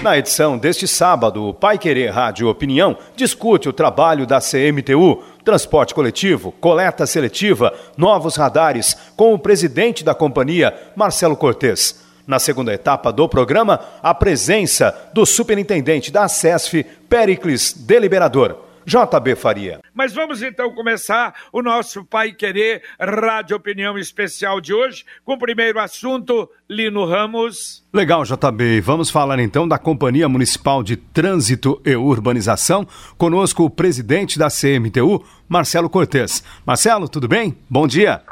[0.00, 5.92] Na edição deste sábado, o Pai Querer Rádio Opinião discute o trabalho da CMTU, transporte
[5.92, 12.00] coletivo, coleta seletiva, novos radares, com o presidente da companhia, Marcelo Cortes.
[12.24, 18.67] Na segunda etapa do programa, a presença do superintendente da SESF, Pericles Deliberador.
[18.88, 19.80] JB Faria.
[19.92, 25.38] Mas vamos então começar o nosso Pai Querer Rádio Opinião Especial de hoje, com o
[25.38, 27.86] primeiro assunto, Lino Ramos.
[27.92, 28.80] Legal, JB.
[28.80, 32.88] Vamos falar então da Companhia Municipal de Trânsito e Urbanização.
[33.18, 36.42] Conosco o presidente da CMTU, Marcelo Cortes.
[36.64, 37.58] Marcelo, tudo bem?
[37.68, 38.22] Bom dia.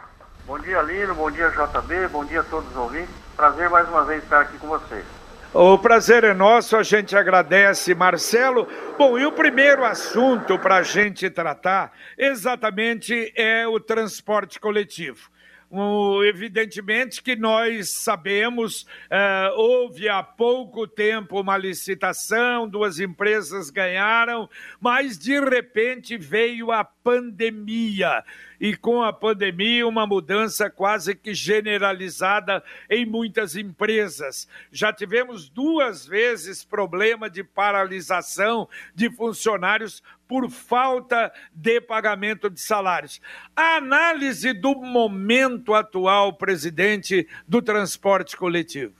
[0.46, 1.14] Bom dia, Lino.
[1.14, 2.08] Bom dia, JB.
[2.08, 3.14] Bom dia a todos os ouvintes.
[3.36, 5.04] Prazer mais uma vez estar aqui com vocês.
[5.58, 8.68] O prazer é nosso, a gente agradece, Marcelo.
[8.98, 15.30] Bom, e o primeiro assunto para a gente tratar exatamente é o transporte coletivo.
[15.70, 24.50] Um, evidentemente que nós sabemos, uh, houve há pouco tempo uma licitação, duas empresas ganharam,
[24.78, 28.22] mas de repente veio a pandemia
[28.60, 34.48] e com a pandemia uma mudança quase que generalizada em muitas empresas.
[34.70, 43.20] Já tivemos duas vezes problema de paralisação de funcionários por falta de pagamento de salários.
[43.54, 48.94] A análise do momento atual, presidente, do transporte coletivo.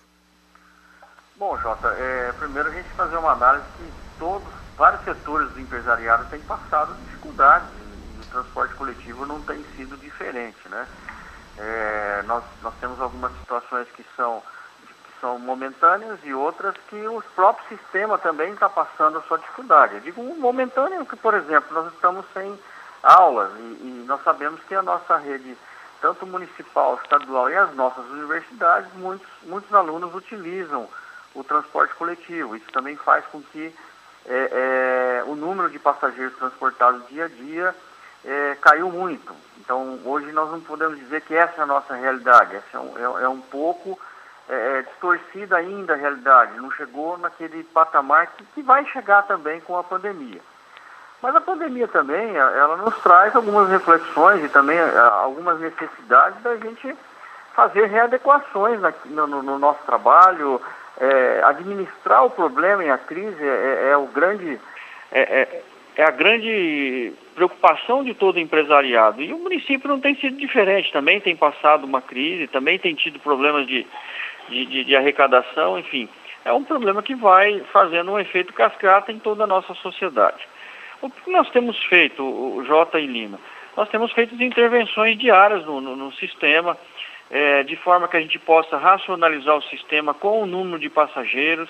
[1.37, 6.25] Bom, Jota, é, primeiro a gente fazer uma análise que todos, vários setores do empresariado
[6.31, 7.69] têm passado dificuldades
[8.37, 10.87] transporte coletivo não tem sido diferente, né?
[11.59, 14.43] É, nós, nós temos algumas situações que são,
[14.87, 19.95] que são momentâneas e outras que o próprio sistema também está passando a sua dificuldade.
[19.95, 22.59] Eu digo momentâneo que, por exemplo, nós estamos sem
[23.03, 25.57] aulas e, e nós sabemos que a nossa rede,
[26.03, 30.87] tanto municipal, estadual e as nossas universidades, muitos, muitos alunos utilizam
[31.35, 32.55] o transporte coletivo.
[32.55, 33.75] Isso também faz com que
[34.27, 37.75] é, é, o número de passageiros transportados dia a dia
[38.27, 39.35] é, caiu muito.
[39.59, 42.57] Então, hoje nós não podemos dizer que essa é a nossa realidade.
[42.57, 43.99] Essa é um, é, é um pouco
[44.49, 46.57] é, é, distorcida ainda a realidade.
[46.59, 50.41] Não chegou naquele patamar que, que vai chegar também com a pandemia.
[51.23, 56.95] Mas a pandemia também, ela nos traz algumas reflexões e também algumas necessidades da gente
[57.55, 60.61] fazer readequações no, no, no nosso trabalho,
[61.01, 64.61] é, administrar o problema e a crise é, é o grande,
[65.11, 65.63] é, é,
[65.97, 69.23] é a grande preocupação de todo empresariado.
[69.23, 73.21] E o município não tem sido diferente, também tem passado uma crise, também tem tido
[73.21, 73.87] problemas de,
[74.49, 76.09] de, de, arrecadação, enfim.
[76.47, 80.43] É um problema que vai fazendo um efeito cascata em toda a nossa sociedade.
[81.03, 83.39] O que nós temos feito, o Jota e Lima?
[83.77, 86.79] Nós temos feito intervenções diárias no, no, no sistema,
[87.31, 91.69] é, de forma que a gente possa racionalizar o sistema com o número de passageiros,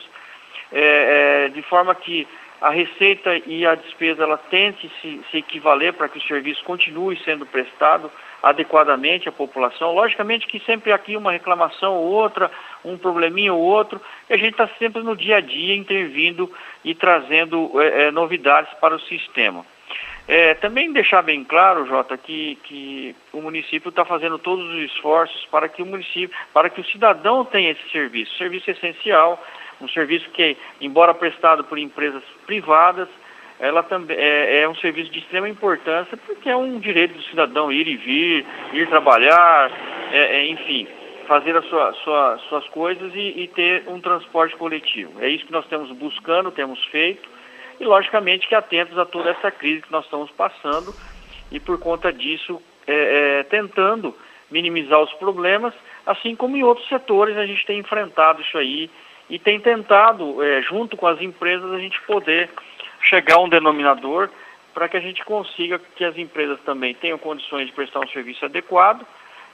[0.71, 2.27] é, é, de forma que
[2.61, 7.19] a receita e a despesa ela tente se, se equivaler para que o serviço continue
[7.25, 8.11] sendo prestado
[8.43, 9.95] adequadamente à população.
[9.95, 12.51] Logicamente que sempre aqui uma reclamação ou outra,
[12.85, 14.01] um probleminha ou outro,
[14.31, 16.51] e a gente está sempre no dia a dia intervindo
[16.85, 19.65] e trazendo é, é, novidades para o sistema.
[20.29, 25.47] É, também deixar bem claro, Jota, que, que o município está fazendo todos os esforços
[25.47, 29.41] para que o município, para que o cidadão tenha esse serviço, serviço essencial,
[29.81, 33.09] um serviço que, embora prestado por empresas privadas,
[33.59, 37.73] ela também é, é, um serviço de extrema importância porque é um direito do cidadão
[37.73, 39.71] ir e vir, ir trabalhar,
[40.13, 40.87] é, é, enfim,
[41.27, 45.13] fazer as sua, sua, suas coisas e, e, ter um transporte coletivo.
[45.23, 47.29] É isso que nós estamos buscando, temos feito
[47.81, 50.95] e logicamente que atentos a toda essa crise que nós estamos passando
[51.51, 54.15] e por conta disso é, é, tentando
[54.51, 55.75] minimizar os problemas,
[56.07, 58.91] assim como em outros setores a gente tem enfrentado isso aí
[59.29, 62.49] e tem tentado, é, junto com as empresas, a gente poder
[63.01, 64.29] chegar a um denominador
[64.73, 68.45] para que a gente consiga que as empresas também tenham condições de prestar um serviço
[68.45, 69.07] adequado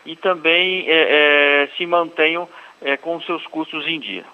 [0.04, 2.48] e também é, é, se mantenham
[2.80, 4.24] é, com seus custos em dia.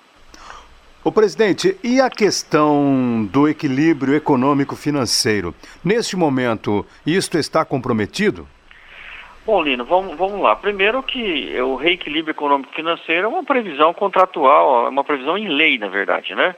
[1.04, 5.54] O presidente, e a questão do equilíbrio econômico-financeiro?
[5.84, 8.48] Neste momento, isto está comprometido?
[9.48, 10.54] Bom, Lino, vamos, vamos lá.
[10.54, 15.78] Primeiro que o reequilíbrio econômico financeiro é uma previsão contratual, é uma previsão em lei,
[15.78, 16.54] na verdade, né?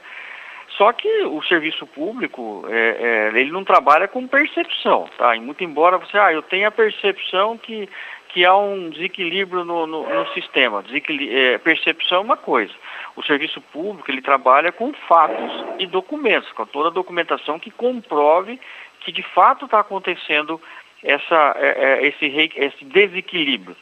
[0.75, 5.33] Só que o serviço público, é, é, ele não trabalha com percepção, tá?
[5.37, 7.87] E muito embora você, ah, eu tenha a percepção que,
[8.27, 10.83] que há um desequilíbrio no, no, no sistema.
[10.83, 11.29] Desequil...
[11.31, 12.73] É, percepção é uma coisa.
[13.15, 18.59] O serviço público, ele trabalha com fatos e documentos, com toda a documentação que comprove
[18.99, 20.61] que de fato está acontecendo
[21.03, 22.25] essa, é, é, esse,
[22.55, 23.75] esse desequilíbrio.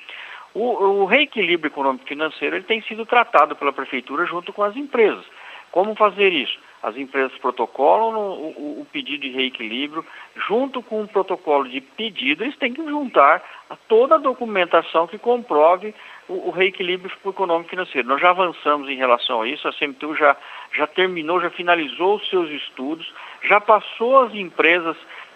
[0.54, 5.25] O, o reequilíbrio econômico-financeiro ele tem sido tratado pela prefeitura junto com as empresas.
[5.71, 6.57] Como fazer isso?
[6.81, 10.06] As empresas protocolam o, o, o pedido de reequilíbrio,
[10.48, 15.18] junto com o protocolo de pedido, eles têm que juntar a toda a documentação que
[15.18, 15.94] comprove
[16.30, 18.07] o, o reequilíbrio econômico financeiro.
[18.07, 20.38] Nós já avançamos em relação a isso, a CMTU já,
[20.71, 23.13] já terminou, já finalizou os seus estudos,
[23.44, 24.95] já passou as empresas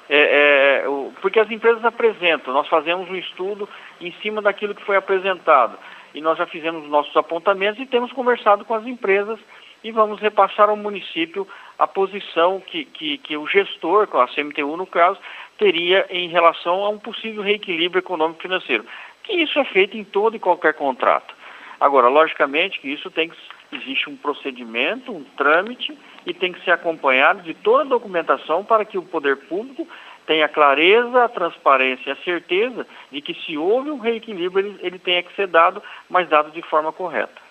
[0.10, 0.86] é, é,
[1.22, 3.68] porque as empresas apresentam, nós fazemos um estudo
[4.02, 5.78] em cima daquilo que foi apresentado.
[6.14, 9.40] E nós já fizemos nossos apontamentos e temos conversado com as empresas
[9.84, 11.48] e vamos repassar ao município
[11.78, 15.20] a posição que, que, que o gestor, com a CMTU no caso,
[15.58, 18.86] teria em relação a um possível reequilíbrio econômico financeiro.
[19.24, 21.34] Que isso é feito em todo e qualquer contrato.
[21.80, 23.36] Agora, logicamente que isso tem que
[23.74, 28.86] existe um procedimento, um trâmite e tem que ser acompanhado de toda a documentação para
[28.86, 29.88] que o poder público
[30.26, 35.00] tenha clareza, a transparência e a certeza de que se houve um reequilíbrio, ele, ele
[35.00, 37.44] tenha que ser dado, mas dado de forma correta.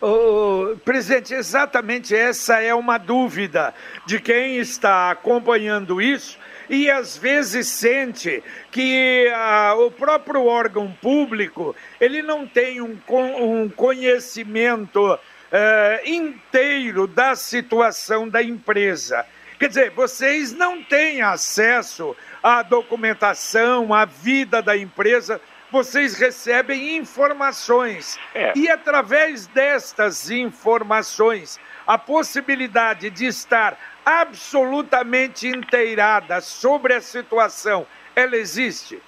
[0.00, 3.74] Oh, presidente, exatamente essa é uma dúvida
[4.06, 6.38] de quem está acompanhando isso
[6.68, 12.98] e às vezes sente que ah, o próprio órgão público ele não tem um,
[13.38, 15.18] um conhecimento
[15.52, 19.24] eh, inteiro da situação da empresa.
[19.58, 25.40] Quer dizer, vocês não têm acesso à documentação, à vida da empresa,
[25.70, 28.18] vocês recebem informações.
[28.34, 28.52] É.
[28.54, 39.00] E através destas informações, a possibilidade de estar absolutamente inteirada sobre a situação, ela existe?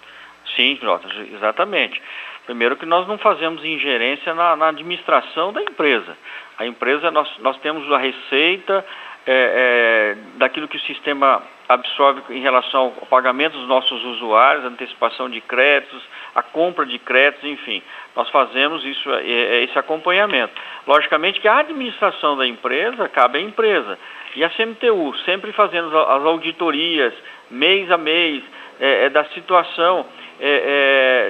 [0.57, 2.01] Sim, Jota, exatamente.
[2.49, 6.17] Primeiro que nós não fazemos ingerência na, na administração da empresa.
[6.57, 8.83] A empresa, nós, nós temos a receita,
[9.27, 15.29] é, é, daquilo que o sistema absorve em relação ao pagamento dos nossos usuários, antecipação
[15.29, 16.03] de créditos,
[16.35, 17.83] a compra de créditos, enfim.
[18.17, 20.55] Nós fazemos isso, é, é, esse acompanhamento.
[20.87, 23.99] Logicamente que a administração da empresa cabe à empresa.
[24.35, 27.13] E a CMTU, sempre fazendo as auditorias,
[27.51, 28.43] mês a mês,
[28.81, 30.07] é, é da situação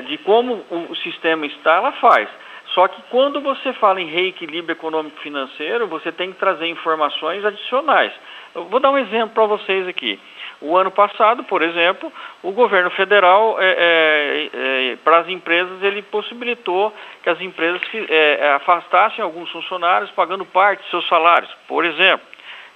[0.07, 2.29] de como o sistema está, ela faz.
[2.75, 8.13] Só que quando você fala em reequilíbrio econômico financeiro, você tem que trazer informações adicionais.
[8.55, 10.21] Eu vou dar um exemplo para vocês aqui.
[10.61, 12.13] O ano passado, por exemplo,
[12.43, 14.51] o governo federal, é, é,
[14.93, 20.45] é, para as empresas, ele possibilitou que as empresas é, é, afastassem alguns funcionários pagando
[20.45, 22.27] parte de seus salários, por exemplo.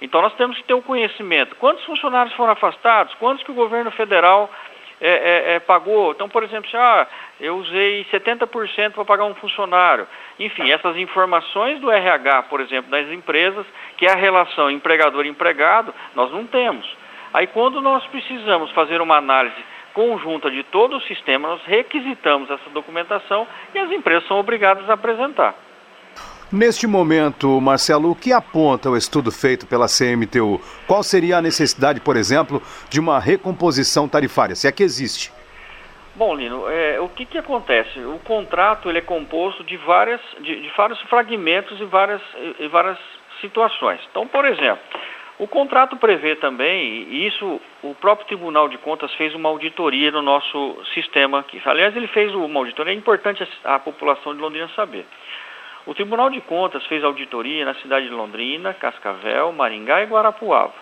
[0.01, 1.55] Então nós temos que ter o um conhecimento.
[1.57, 3.13] Quantos funcionários foram afastados?
[3.15, 4.49] Quantos que o governo federal
[5.05, 6.13] é, é, é, pagou.
[6.13, 7.05] Então, por exemplo, se, ah,
[7.41, 10.07] eu usei 70% para pagar um funcionário.
[10.39, 13.65] Enfim, essas informações do RH, por exemplo, das empresas,
[13.97, 16.89] que é a relação empregador-empregado, nós não temos.
[17.33, 19.61] Aí, quando nós precisamos fazer uma análise
[19.93, 23.45] conjunta de todo o sistema, nós requisitamos essa documentação
[23.75, 25.53] e as empresas são obrigadas a apresentar.
[26.53, 30.61] Neste momento, Marcelo, o que aponta o estudo feito pela CMTU?
[30.85, 35.33] Qual seria a necessidade, por exemplo, de uma recomposição tarifária, se é que existe?
[36.13, 37.97] Bom, Lino, é, o que, que acontece?
[38.01, 42.21] O contrato ele é composto de, várias, de, de vários fragmentos e várias,
[42.59, 42.99] e várias
[43.41, 43.99] situações.
[44.11, 44.83] Então, por exemplo,
[45.39, 50.21] o contrato prevê também, e isso o próprio Tribunal de Contas fez uma auditoria no
[50.21, 51.59] nosso sistema aqui.
[51.65, 55.07] Aliás, ele fez uma auditoria, é importante a, a população de Londrina saber.
[55.85, 60.73] O Tribunal de Contas fez auditoria na cidade de Londrina, Cascavel, Maringá e Guarapuava.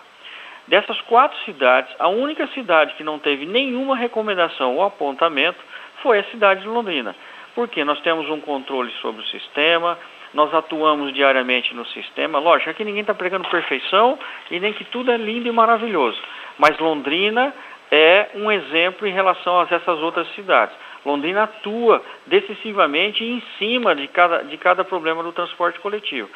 [0.68, 5.58] Dessas quatro cidades, a única cidade que não teve nenhuma recomendação ou apontamento
[6.02, 7.16] foi a cidade de Londrina.
[7.52, 9.98] Porque nós temos um controle sobre o sistema,
[10.32, 12.38] nós atuamos diariamente no sistema.
[12.38, 14.16] Lógico, aqui ninguém está pregando perfeição
[14.52, 16.18] e nem que tudo é lindo e maravilhoso.
[16.58, 17.52] Mas Londrina
[17.90, 20.74] é um exemplo em relação a essas outras cidades.
[21.04, 26.28] Londrina atua decisivamente em cima de cada, de cada problema do transporte coletivo.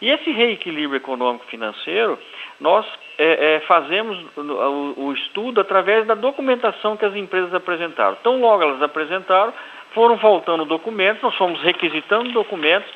[0.00, 2.18] E esse reequilíbrio econômico-financeiro,
[2.60, 2.86] nós
[3.18, 8.16] é, é, fazemos o, o, estudo através da documentação que as empresas apresentaram.
[8.20, 9.54] Então, logo elas apresentaram,
[9.92, 12.90] foram faltando documentos, nós fomos requisitando documentos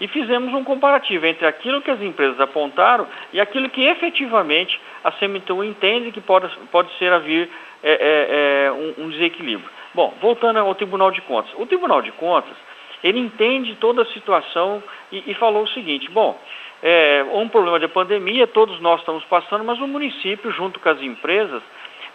[0.00, 5.10] e fizemos um comparativo entre aquilo que as empresas apontaram e aquilo que efetivamente a
[5.10, 7.50] CMTU entende que pode, pode ser a vir
[7.82, 9.73] é, é, é um, um desequilíbrio.
[9.94, 11.52] Bom, voltando ao Tribunal de Contas.
[11.56, 12.56] O Tribunal de Contas,
[13.02, 14.82] ele entende toda a situação
[15.12, 16.38] e, e falou o seguinte, bom,
[16.82, 21.00] é um problema de pandemia, todos nós estamos passando, mas o município, junto com as
[21.00, 21.62] empresas,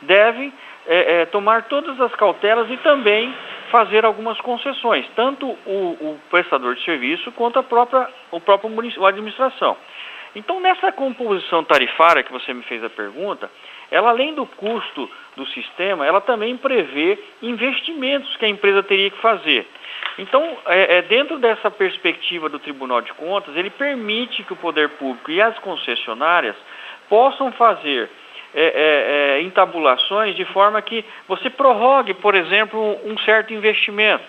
[0.02, 0.54] deve
[0.88, 3.34] é, é, tomar todas as cautelas e também
[3.72, 8.70] fazer algumas concessões, tanto o, o prestador de serviço quanto a própria, o próprio
[9.06, 9.78] a administração.
[10.36, 13.50] Então, nessa composição tarifária que você me fez a pergunta,
[13.92, 19.18] ela além do custo do sistema, ela também prevê investimentos que a empresa teria que
[19.18, 19.66] fazer.
[20.18, 24.90] Então, é, é, dentro dessa perspectiva do Tribunal de Contas, ele permite que o poder
[24.90, 26.56] público e as concessionárias
[27.08, 28.10] possam fazer
[28.54, 34.26] é, é, é entabulações de forma que você prorrogue, por exemplo, um certo investimento,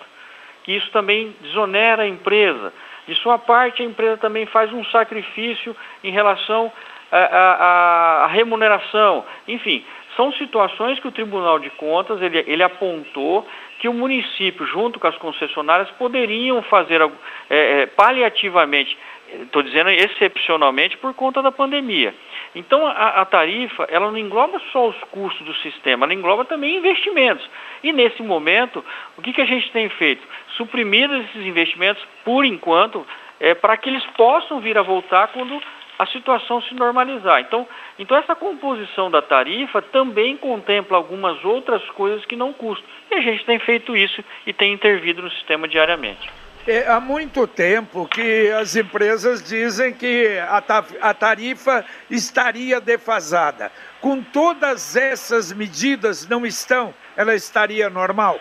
[0.63, 2.71] que isso também desonera a empresa.
[3.07, 6.71] De sua parte, a empresa também faz um sacrifício em relação
[7.11, 9.25] à remuneração.
[9.47, 9.83] Enfim,
[10.15, 13.47] são situações que o Tribunal de Contas ele, ele apontou
[13.79, 17.09] que o município, junto com as concessionárias, poderiam fazer é,
[17.49, 18.95] é, paliativamente,
[19.41, 22.13] estou dizendo excepcionalmente, por conta da pandemia.
[22.53, 26.77] Então, a, a, tarifa, ela não engloba só os custos do sistema, ela engloba também
[26.77, 27.49] investimentos.
[27.81, 28.85] E, nesse momento,
[29.17, 30.21] o que, que a gente tem feito?
[30.57, 33.07] Suprimir esses investimentos, por enquanto,
[33.39, 35.59] é, para que eles possam vir a voltar quando
[36.01, 37.41] a situação se normalizar.
[37.41, 37.67] Então,
[37.99, 42.83] então essa composição da tarifa também contempla algumas outras coisas que não custam.
[43.11, 46.27] E a gente tem feito isso e tem intervido no sistema diariamente.
[46.67, 50.39] É, há muito tempo que as empresas dizem que
[51.01, 53.71] a tarifa estaria defasada.
[53.99, 58.39] Com todas essas medidas não estão, ela estaria normal?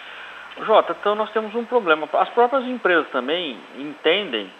[0.65, 2.09] Jota, então nós temos um problema.
[2.15, 4.51] As próprias empresas também entendem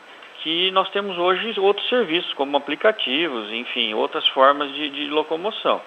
[0.43, 5.81] que nós temos hoje outros serviços, como aplicativos, enfim, outras formas de, de locomoção.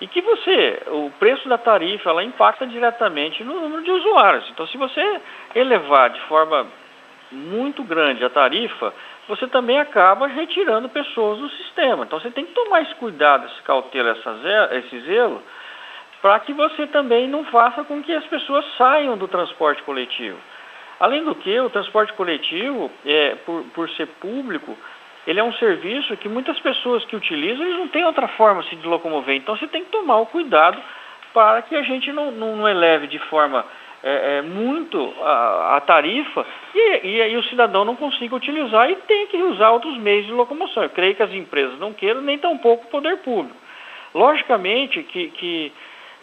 [0.00, 4.48] E que você, o preço da tarifa, ela impacta diretamente no número de usuários.
[4.50, 5.20] Então, se você
[5.54, 6.66] elevar de forma
[7.32, 8.94] muito grande a tarifa,
[9.26, 12.04] você também acaba retirando pessoas do sistema.
[12.04, 14.16] Então, você tem que tomar esse cuidado, esse cautela,
[14.72, 15.42] esse zelo,
[16.22, 20.38] para que você também não faça com que as pessoas saiam do transporte coletivo.
[21.00, 24.76] Além do que, o transporte coletivo, é, por, por ser público,
[25.26, 28.70] ele é um serviço que muitas pessoas que utilizam, eles não têm outra forma de
[28.70, 29.36] se locomover.
[29.36, 30.80] Então você tem que tomar o cuidado
[31.32, 33.64] para que a gente não, não, não eleve de forma
[34.02, 38.96] é, é, muito a, a tarifa e, e, aí o cidadão não consiga utilizar e
[38.96, 40.82] tem que usar outros meios de locomoção.
[40.82, 43.56] Eu creio que as empresas não queiram, nem tampouco o poder público.
[44.14, 45.72] Logicamente que, que,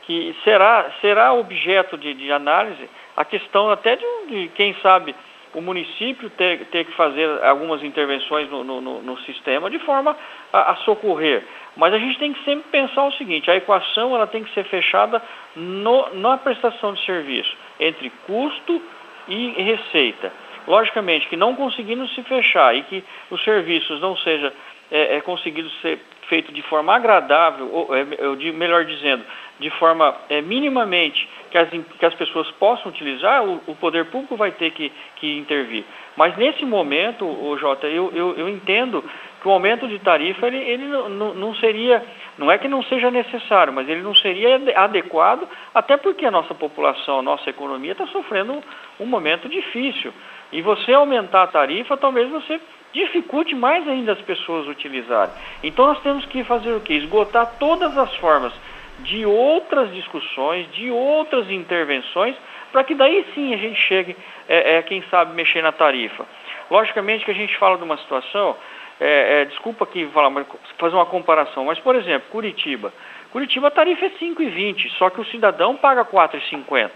[0.03, 5.15] que será, será objeto de, de análise a questão até de, de quem sabe,
[5.53, 10.15] o município ter, ter que fazer algumas intervenções no, no, no sistema de forma
[10.51, 11.43] a, a, socorrer.
[11.77, 14.65] Mas a gente tem que sempre pensar o seguinte, a equação ela tem que ser
[14.65, 15.22] fechada
[15.55, 18.81] no, na prestação de serviço, entre custo
[19.27, 20.31] e receita.
[20.67, 24.51] Logicamente que não conseguindo se fechar e que os serviços não sejam
[24.91, 28.03] é, é, conseguidos ser feito de forma agradável, ou, é,
[28.51, 29.24] melhor dizendo,
[29.60, 34.35] de forma é, minimamente que as, que as pessoas possam utilizar, o, o poder público
[34.35, 35.85] vai ter que, que intervir.
[36.17, 39.01] Mas nesse momento, o Jota, eu, eu, eu entendo
[39.41, 42.03] que o aumento de tarifa ele, ele não, não seria,
[42.38, 46.53] não é que não seja necessário, mas ele não seria adequado, até porque a nossa
[46.53, 48.62] população, a nossa economia está sofrendo
[49.00, 50.12] um momento difícil.
[50.51, 52.59] E você aumentar a tarifa, talvez você
[52.91, 55.33] dificulte mais ainda as pessoas utilizarem.
[55.63, 56.93] Então nós temos que fazer o que?
[56.95, 58.53] Esgotar todas as formas
[58.99, 62.35] de outras discussões, de outras intervenções,
[62.71, 64.15] para que daí sim a gente chegue,
[64.47, 66.25] é, é, quem sabe, mexer na tarifa.
[66.69, 68.55] Logicamente que a gente fala de uma situação,
[68.99, 70.45] é, é desculpa aqui falar,
[70.77, 72.93] fazer uma comparação, mas por exemplo, Curitiba.
[73.31, 76.91] Curitiba a tarifa é 5,20, só que o cidadão paga 4,50,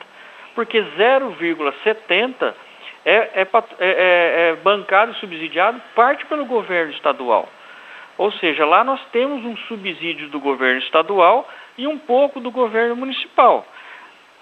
[0.55, 2.53] porque 0,70
[3.05, 3.45] é, é, é,
[3.79, 7.47] é, é bancado e subsidiado parte pelo governo estadual.
[8.17, 11.47] Ou seja, lá nós temos um subsídio do governo estadual
[11.77, 13.65] e um pouco do governo municipal.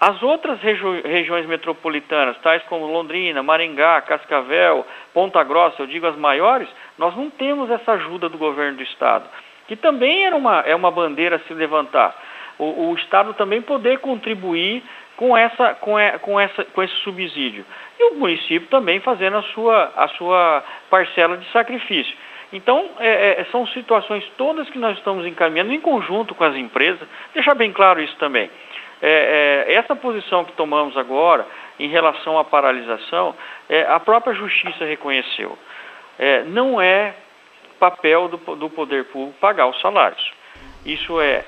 [0.00, 6.16] As outras regi regiões metropolitanas, tais como Londrina, Maringá, Cascavel, Ponta Grossa, eu digo as
[6.16, 9.28] maiores, nós não temos essa ajuda do governo do Estado,
[9.66, 12.16] que também era uma, é uma bandeira a se levantar.
[12.58, 14.84] O, o Estado também poder contribuir
[15.16, 17.66] com, essa, com, com, essa, com esse subsídio.
[17.98, 22.16] E o município também fazendo a sua, a sua parcela de sacrifício.
[22.52, 27.06] Então, é, é, são situações todas que nós estamos encaminhando em conjunto com as empresas,
[27.34, 28.50] deixar bem claro isso também.
[29.00, 31.46] É, é essa posição que tomamos agora
[31.78, 33.34] em relação à paralisação,
[33.68, 35.56] é, a própria Justiça reconheceu.
[36.18, 37.14] É, não é
[37.78, 40.32] papel do, do poder público pagar os salários.
[40.84, 41.44] Isso é,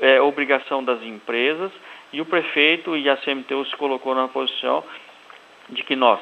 [0.00, 1.70] é obrigação das empresas
[2.12, 4.82] e o prefeito e a CMTU se colocou na posição
[5.68, 6.20] de que nós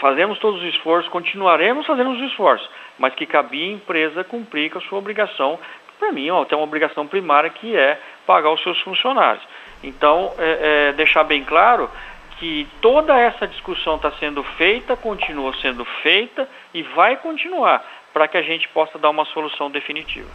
[0.00, 4.78] fazemos todos os esforços, continuaremos fazendo os esforços, mas que cabia à empresa cumprir com
[4.78, 5.58] a sua obrigação,
[5.98, 9.42] para mim, ó, tem uma obrigação primária que é pagar os seus funcionários.
[9.82, 11.90] Então, é, é, deixar bem claro
[12.38, 18.36] que toda essa discussão está sendo feita, continua sendo feita e vai continuar para que
[18.36, 20.28] a gente possa dar uma solução definitiva.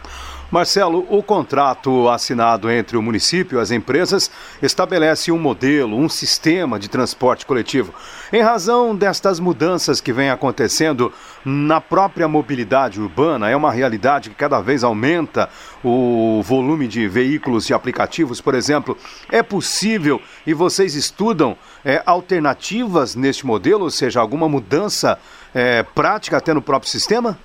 [0.54, 4.30] Marcelo, o contrato assinado entre o município e as empresas
[4.62, 7.92] estabelece um modelo, um sistema de transporte coletivo.
[8.32, 11.12] Em razão destas mudanças que vêm acontecendo
[11.44, 15.50] na própria mobilidade urbana, é uma realidade que cada vez aumenta
[15.82, 18.96] o volume de veículos e aplicativos, por exemplo.
[19.32, 25.18] É possível e vocês estudam é, alternativas neste modelo, ou seja, alguma mudança
[25.52, 27.36] é, prática até no próprio sistema?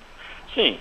[0.54, 0.78] Sim.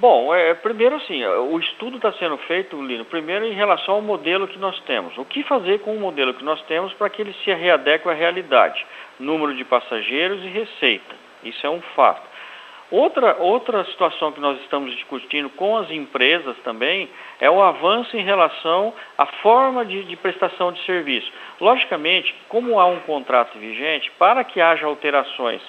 [0.00, 4.48] Bom, é, primeiro assim, o estudo está sendo feito, Lino, primeiro em relação ao modelo
[4.48, 5.14] que nós temos.
[5.18, 8.14] O que fazer com o modelo que nós temos para que ele se readeque à
[8.14, 8.82] realidade?
[9.18, 11.14] Número de passageiros e receita.
[11.44, 12.26] Isso é um fato.
[12.90, 18.24] Outra, outra situação que nós estamos discutindo com as empresas também é o avanço em
[18.24, 21.30] relação à forma de, de prestação de serviço.
[21.60, 25.60] Logicamente, como há um contrato vigente, para que haja alterações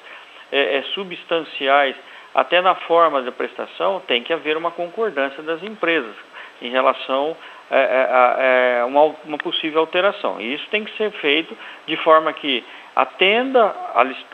[0.54, 1.98] é, é, substanciais
[2.34, 6.16] até na forma da prestação tem que haver uma concordância das empresas
[6.62, 7.36] em relação
[7.70, 10.42] é, é, a, é, uma, uma, possível alteração.
[10.42, 11.58] E isso tem que ser feito
[11.88, 12.64] de forma que
[12.96, 13.74] atenda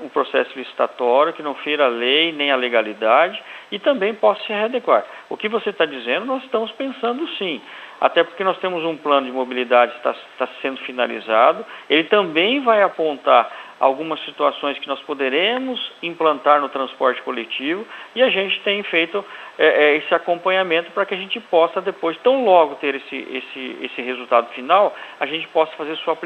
[0.02, 4.50] o processo licitatório, que não fira a lei nem a legalidade e também possa se
[4.50, 5.06] readequar.
[5.30, 7.62] O que você está dizendo, nós estamos pensando sim.
[8.00, 12.84] Até porque nós temos um plano de mobilidade que está, sendo finalizado, ele também vai
[12.84, 17.86] apontar algumas situações que nós poderemos implantar no transporte coletivo
[18.16, 19.24] e a gente tem feito
[19.58, 23.78] é, é, esse acompanhamento para que a gente possa depois, tão logo ter esse, esse,
[23.82, 26.18] esse resultado final, a gente possa fazer sua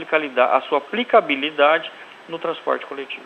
[0.54, 1.92] a sua aplicabilidade
[2.28, 3.24] no transporte coletivo.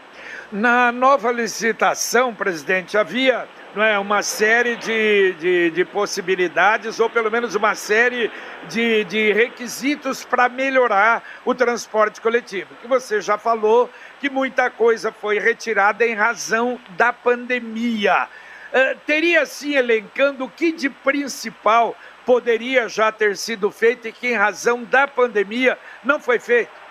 [0.51, 7.29] Na nova licitação, presidente, havia não é, uma série de, de, de possibilidades, ou pelo
[7.29, 8.31] menos uma série
[8.69, 12.73] de, de requisitos para melhorar o transporte coletivo.
[12.81, 18.29] Que você já falou que muita coisa foi retirada em razão da pandemia.
[18.71, 24.27] Uh, teria sim elencando o que de principal poderia já ter sido feito e que
[24.27, 26.84] em razão da pandemia não foi feito?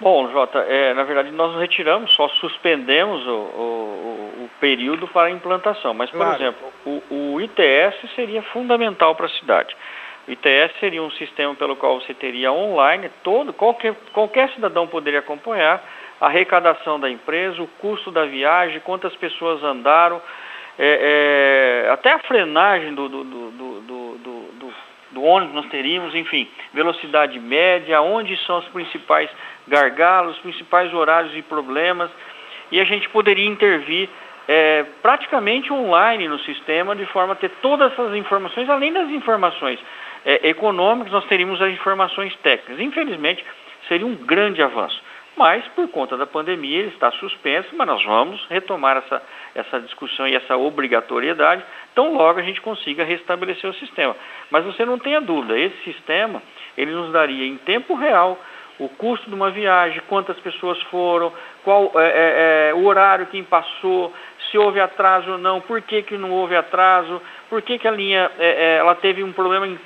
[0.00, 5.30] Bom, Jota, é, na verdade nós retiramos, só suspendemos o, o, o período para a
[5.30, 5.92] implantação.
[5.92, 6.36] Mas, por claro.
[6.36, 9.76] exemplo, o, o, ITS seria fundamental para a cidade.
[10.28, 15.18] O ITS seria um sistema pelo qual você teria online, todo, qualquer, qualquer cidadão poderia
[15.18, 15.82] acompanhar
[16.20, 20.20] a arrecadação da empresa, o custo da viagem, quantas pessoas andaram,
[20.78, 23.80] é, é, até a frenagem do, do, do, do,
[25.10, 29.30] do ônibus nós teríamos, enfim, velocidade média, onde são os principais
[29.66, 32.10] gargalos, os principais horários e problemas,
[32.70, 34.08] e a gente poderia intervir
[34.46, 39.78] é, praticamente online no sistema, de forma a ter todas essas informações, além das informações
[40.24, 42.80] é, econômicas, nós teríamos as informações técnicas.
[42.80, 43.44] Infelizmente,
[43.88, 45.00] seria um grande avanço
[45.38, 49.22] mas por conta da pandemia ele está suspenso, mas nós vamos retomar essa,
[49.54, 54.16] essa discussão e essa obrigatoriedade, tão logo a gente consiga restabelecer o sistema.
[54.50, 56.42] Mas você não tenha dúvida, esse sistema
[56.76, 58.36] ele nos daria em tempo real
[58.80, 61.32] o custo de uma viagem, quantas pessoas foram,
[61.64, 64.12] qual é, é, é, o horário quem passou,
[64.50, 67.90] se houve atraso ou não, por que, que não houve atraso, por que, que a
[67.92, 69.78] linha é, é, ela teve um problema em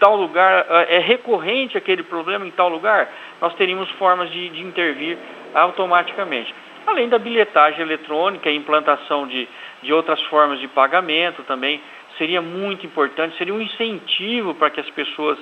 [0.00, 3.08] tal lugar, é, é recorrente aquele problema em tal lugar,
[3.40, 5.16] nós teríamos formas de, de intervir
[5.54, 6.52] automaticamente.
[6.86, 9.46] Além da bilhetagem eletrônica implantação de,
[9.82, 11.80] de outras formas de pagamento também,
[12.18, 15.38] seria muito importante, seria um incentivo para que as pessoas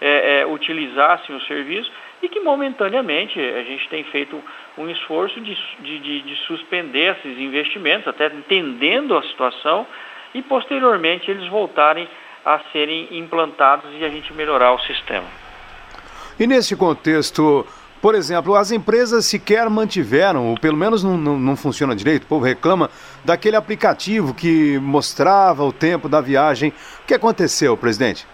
[0.00, 1.90] é, é, utilizassem o serviço
[2.22, 4.42] e que momentaneamente a gente tem feito
[4.76, 9.86] um esforço de, de, de, suspender esses investimentos, até entendendo a situação,
[10.34, 12.08] e posteriormente eles voltarem
[12.44, 15.26] a serem implantados e a gente melhorar o sistema.
[16.38, 17.66] E nesse contexto,
[18.00, 22.26] por exemplo, as empresas sequer mantiveram, ou pelo menos não, não, não, funciona direito, o
[22.26, 22.88] povo reclama
[23.24, 26.72] daquele aplicativo que mostrava o tempo da viagem.
[27.02, 28.26] O que aconteceu, presidente?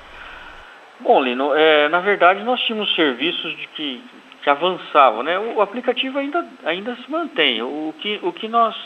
[1.01, 4.03] Bom, Lino, é, na verdade nós tínhamos serviços de que,
[4.43, 5.37] que avançavam, né?
[5.39, 7.61] O aplicativo ainda, ainda se mantém.
[7.61, 8.77] O que, o que nós.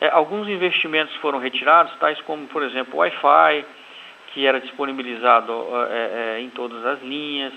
[0.00, 3.66] É, alguns investimentos foram retirados, tais como, por exemplo, o Wi-Fi,
[4.32, 5.52] que era disponibilizado
[5.90, 7.52] é, é, em todas as linhas.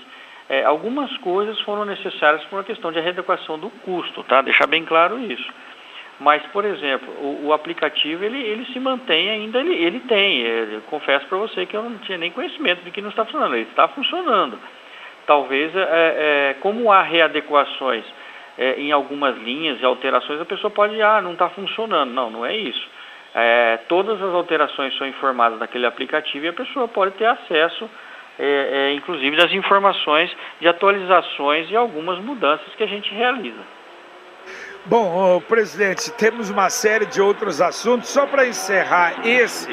[0.48, 4.42] É, algumas coisas foram necessárias por uma questão de adequação do custo, tá?
[4.42, 5.50] Deixar bem claro isso.
[6.20, 10.40] Mas, por exemplo, o, o aplicativo ele, ele se mantém ainda, ele, ele tem.
[10.42, 13.54] Eu confesso para você que eu não tinha nem conhecimento de que não está funcionando.
[13.54, 14.58] Ele está funcionando.
[15.26, 18.04] Talvez, é, é, como há readequações
[18.58, 22.12] é, em algumas linhas e alterações, a pessoa pode, ah, não está funcionando.
[22.12, 22.88] Não, não é isso.
[23.34, 27.90] É, todas as alterações são informadas naquele aplicativo e a pessoa pode ter acesso,
[28.38, 33.60] é, é, inclusive, das informações de atualizações e algumas mudanças que a gente realiza.
[34.86, 38.10] Bom, presidente, temos uma série de outros assuntos.
[38.10, 39.66] Só para encerrar esse,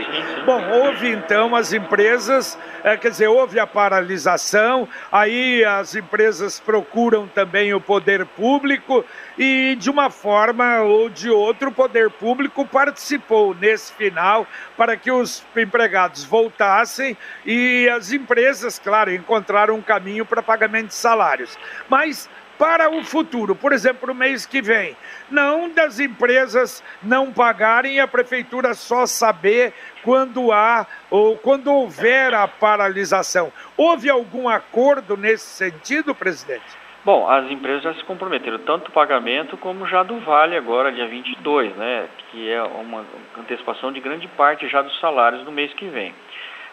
[0.45, 7.28] bom, houve então as empresas, é, quer dizer, houve a paralisação, aí as empresas procuram
[7.28, 9.04] também o poder público
[9.38, 14.47] e de uma forma ou de outra o poder público participou nesse final
[14.78, 20.95] para que os empregados voltassem e as empresas, claro, encontraram um caminho para pagamento de
[20.95, 21.60] salários.
[21.89, 22.30] Mas
[22.62, 24.95] para o futuro, por exemplo, no mês que vem.
[25.32, 32.36] Não das empresas não pagarem e a prefeitura só saber quando há ou quando houver
[32.36, 33.52] a paralisação.
[33.76, 36.78] Houve algum acordo nesse sentido, presidente?
[37.04, 41.08] Bom, as empresas já se comprometeram, tanto o pagamento como já do Vale agora, dia
[41.08, 43.04] 22, né, que é uma
[43.39, 46.13] antecipação de grande parte já dos salários no mês que vem.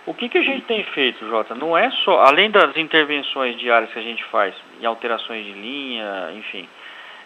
[0.09, 1.55] O que, que a gente tem feito, Jota?
[1.55, 6.31] Não é só, além das intervenções diárias que a gente faz em alterações de linha,
[6.35, 6.66] enfim,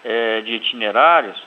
[0.03, 1.41] é, de itinerários,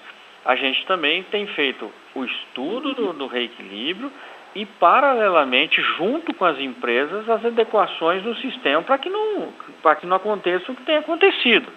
[0.45, 4.09] a gente também tem feito o estudo do, do reequilíbrio
[4.55, 9.51] e, paralelamente, junto com as empresas, as adequações do sistema para que, não,
[9.99, 11.69] que não aconteça o que tem acontecido.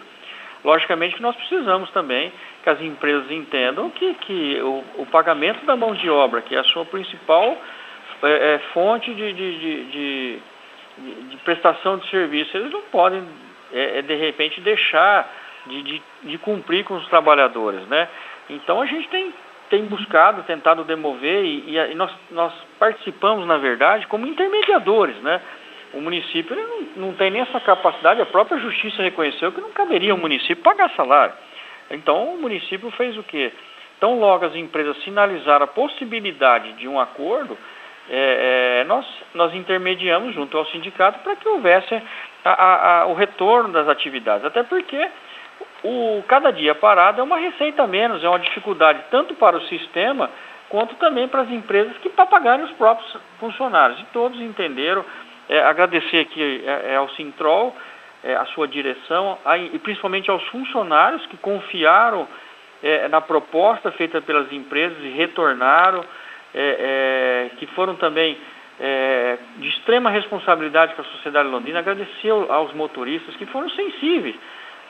[0.62, 5.74] Logicamente que nós precisamos também que as empresas entendam que, que o, o pagamento da
[5.74, 7.58] mão de obra, que é a sua principal
[8.22, 10.40] é, é, fonte de, de, de,
[11.30, 12.56] de, prestação de serviço.
[12.56, 13.22] Eles não podem,
[13.72, 15.30] é, é, de repente, deixar
[15.66, 17.86] de, de, cumprir com os trabalhadores.
[17.88, 18.08] Né?
[18.50, 19.32] Então a gente tem,
[19.70, 25.16] tem buscado, tentado demover e, e nós, nós participamos, na verdade, como intermediadores.
[25.16, 25.40] Né?
[25.94, 30.12] O município não, não tem nem essa capacidade, a própria justiça reconheceu que não caberia
[30.12, 31.34] ao município pagar salário.
[31.90, 33.52] Então o município fez o quê?
[33.98, 37.56] Tão logo as empresas sinalizaram a possibilidade de um acordo,
[38.10, 41.94] é, é, nós, nós intermediamos junto ao sindicato para que houvesse
[42.44, 44.44] a, a, a, o retorno das atividades.
[44.44, 45.08] Até porque
[45.84, 50.30] o, cada dia parado é uma receita menos, é uma dificuldade tanto para o sistema
[50.68, 54.00] quanto também para as empresas que para pagarem os próprios funcionários.
[54.00, 55.04] E todos entenderam.
[55.50, 57.74] É, agradecer aqui é, é ao Sintrol,
[58.22, 59.38] é, a sua direção,
[59.72, 62.28] e principalmente aos funcionários que confiaram
[63.10, 66.04] na proposta feita pelas empresas e retornaram
[66.54, 68.36] é, é, que foram também
[68.80, 74.36] é, de extrema responsabilidade com a sociedade londrina, agradecer aos motoristas que foram sensíveis,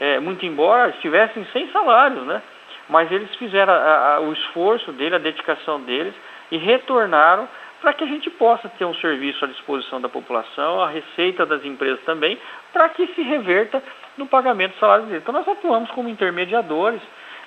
[0.01, 2.43] é, muito embora estivessem sem salários, né?
[2.89, 6.15] mas eles fizeram a, a, o esforço dele, a dedicação deles
[6.51, 7.49] e retornaram
[7.81, 11.65] para que a gente possa ter um serviço à disposição da população, a receita das
[11.65, 12.39] empresas também,
[12.73, 13.83] para que se reverta
[14.17, 15.23] no pagamento do salário deles.
[15.23, 17.01] Então nós atuamos como intermediadores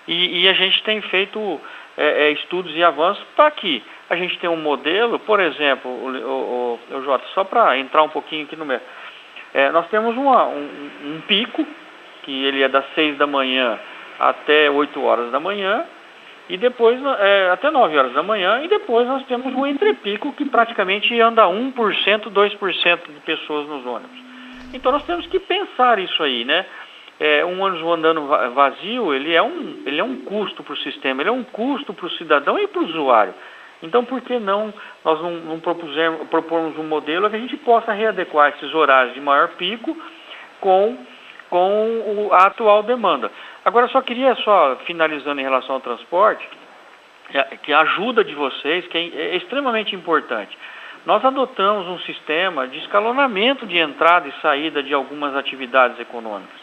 [0.07, 1.59] e, e a gente tem feito
[1.97, 6.79] é, é, estudos e avanços para que a gente tenha um modelo, por exemplo, o,
[6.91, 8.81] o, o Jota, só para entrar um pouquinho aqui no meio,
[9.53, 11.65] é, nós temos uma, um, um, pico,
[12.23, 13.79] que ele é das 6 da manhã
[14.19, 15.85] até 8 horas da manhã,
[16.49, 20.45] e depois é, até 9 horas da manhã, e depois nós temos um entrepico que
[20.45, 21.73] praticamente anda 1%,
[22.31, 24.19] 2% de pessoas nos ônibus.
[24.73, 26.65] Então nós temos que pensar isso aí, né?
[27.21, 31.21] é, um ônibus andando vazio, ele é um, ele é um custo para o sistema,
[31.21, 33.35] ele é um custo para o cidadão e para o usuário.
[33.81, 38.49] Então, por que não nós não, não propormos um modelo que a gente possa readequar
[38.49, 39.97] esses horários de maior pico
[40.59, 40.97] com,
[41.49, 43.31] com a atual demanda?
[43.65, 46.47] Agora, só queria, só finalizando em relação ao transporte,
[47.63, 50.55] que a ajuda de vocês, que é, é extremamente importante.
[51.05, 56.59] Nós adotamos um sistema de escalonamento de entrada e saída de algumas atividades econômicas.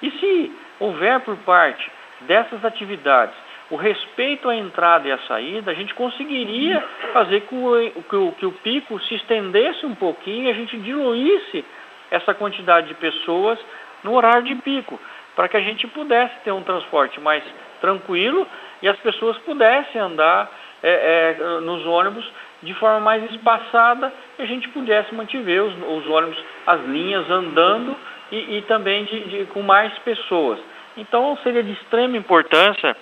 [0.00, 1.90] E se houver por parte
[2.22, 3.34] dessas atividades
[3.70, 8.46] o respeito à entrada e à saída, a gente conseguiria fazer com que o, que
[8.46, 11.64] o pico se estendesse um pouquinho e a gente diluísse
[12.10, 13.58] essa quantidade de pessoas
[14.02, 15.00] no horário de pico,
[15.34, 17.42] para que a gente pudesse ter um transporte mais
[17.80, 18.46] tranquilo
[18.82, 20.50] e as pessoas pudessem andar
[20.82, 22.30] é, é, nos ônibus
[22.62, 27.96] de forma mais espaçada e a gente pudesse manter os, os ônibus, as linhas andando
[28.30, 30.58] e, e também de, de, com mais pessoas.
[30.96, 32.96] Então seria de extrema importância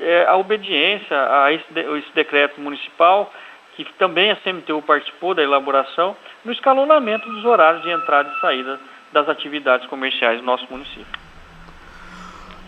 [0.00, 1.64] é, a obediência a esse,
[1.98, 3.32] esse decreto municipal,
[3.76, 8.80] que também a CMTU participou da elaboração, no escalonamento dos horários de entrada e saída
[9.12, 11.19] das atividades comerciais do nosso município.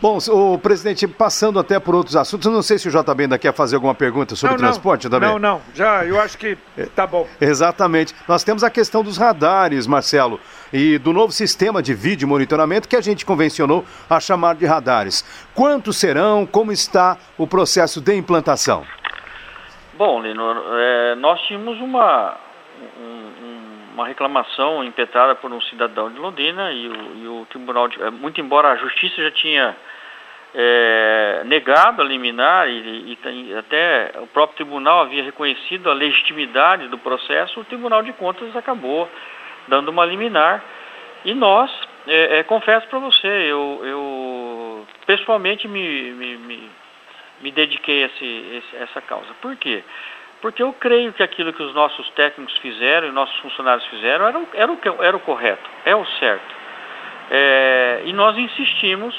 [0.02, 3.38] Bom, o presidente, passando até por outros assuntos, eu não sei se o JB ainda
[3.38, 5.20] quer fazer alguma pergunta sobre não, transporte, JB.
[5.20, 6.58] Não, não, já, eu acho que
[6.96, 7.24] tá bom.
[7.40, 8.12] Exatamente.
[8.26, 10.40] Nós temos a questão dos radares, Marcelo,
[10.72, 15.24] e do novo sistema de vídeo monitoramento que a gente convencionou a chamar de radares.
[15.54, 16.44] Quantos serão?
[16.46, 18.84] Como está o processo de implantação?
[19.94, 20.42] Bom, Lino,
[20.80, 22.36] é, nós tínhamos uma,
[22.98, 28.02] um, uma reclamação impetrada por um cidadão de Londrina e o, e o tribunal, de,
[28.02, 29.76] é, muito embora a justiça já tinha
[30.54, 36.98] é, negado a liminar e, e, até o próprio tribunal havia reconhecido a legitimidade do
[36.98, 39.08] processo, o Tribunal de Contas acabou
[39.66, 40.62] dando uma liminar
[41.24, 41.70] e nós,
[42.06, 46.70] é, é, confesso para você, eu, eu pessoalmente me, me, me,
[47.40, 49.28] me dediquei a esse, esse, essa causa.
[49.40, 49.82] Por quê?
[50.40, 54.42] Porque eu creio que aquilo que os nossos técnicos fizeram e nossos funcionários fizeram era,
[54.54, 56.62] era, o, era o correto, é o certo.
[57.30, 59.14] É, e nós insistimos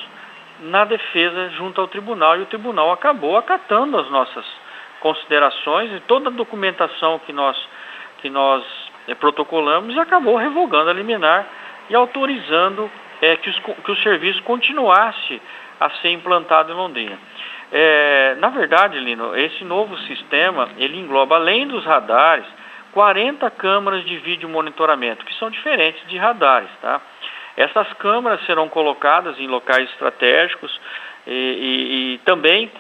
[0.63, 4.45] na defesa junto ao tribunal e o tribunal acabou acatando as nossas
[4.99, 7.57] considerações e toda a documentação que nós,
[8.21, 8.63] que nós
[9.07, 11.45] é, protocolamos e acabou revogando a liminar
[11.89, 12.89] e autorizando
[13.21, 15.41] é, que, os, que, o serviço continuasse
[15.79, 17.19] a ser implantado em Londrina.
[17.71, 22.45] É, na verdade, Lino, esse novo sistema ele engloba além dos radares
[22.93, 27.01] 40 câmaras de vídeo monitoramento que são diferentes de radares, tá?
[27.55, 30.79] Essas câmaras serão colocadas em locais estratégicos
[31.27, 32.71] e, e, e também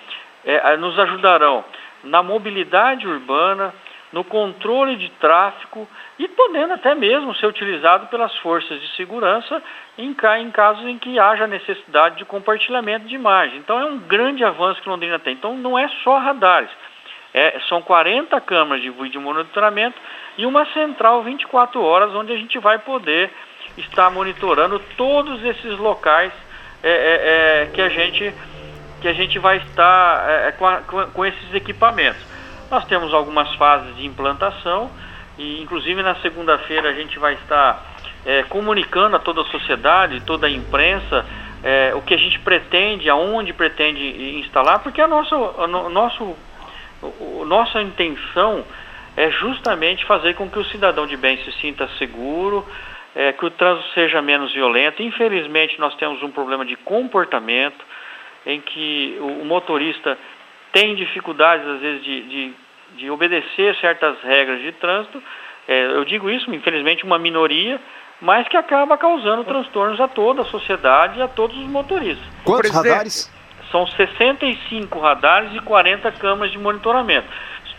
[0.45, 1.63] é, nos ajudarão
[2.03, 3.73] na mobilidade urbana,
[4.11, 5.87] no controle de tráfego
[6.19, 9.61] e podendo até mesmo ser utilizado pelas forças de segurança
[9.97, 13.57] em, em casos em que haja necessidade de compartilhamento de imagem.
[13.57, 15.33] Então é um grande avanço que Londrina tem.
[15.33, 16.69] Então não é só radares,
[17.33, 19.99] é, são 40 câmaras de vídeo monitoramento
[20.37, 23.31] e uma central 24 horas onde a gente vai poder
[23.77, 26.31] estar monitorando todos esses locais
[26.81, 28.33] é, é, é que a gente
[29.01, 32.21] que a gente vai estar é, com, a, com esses equipamentos.
[32.71, 34.89] Nós temos algumas fases de implantação
[35.37, 37.83] e, inclusive, na segunda-feira a gente vai estar
[38.25, 41.25] é, comunicando a toda a sociedade, toda a imprensa,
[41.63, 46.35] é, o que a gente pretende, aonde pretende instalar, porque a nossa, a no, nosso,
[47.01, 48.63] a nossa intenção
[49.15, 52.65] é justamente fazer com que o cidadão de bem se sinta seguro,
[53.15, 55.01] é, que o trânsito seja menos violento.
[55.01, 57.85] Infelizmente, nós temos um problema de comportamento
[58.45, 60.17] em que o, o motorista
[60.71, 62.53] tem dificuldades, às vezes, de, de,
[62.97, 65.21] de obedecer certas regras de trânsito.
[65.67, 67.79] É, eu digo isso, infelizmente, uma minoria,
[68.19, 72.25] mas que acaba causando transtornos a toda a sociedade e a todos os motoristas.
[72.43, 73.31] Quantos radares?
[73.71, 77.27] São 65 radares e 40 câmeras de monitoramento.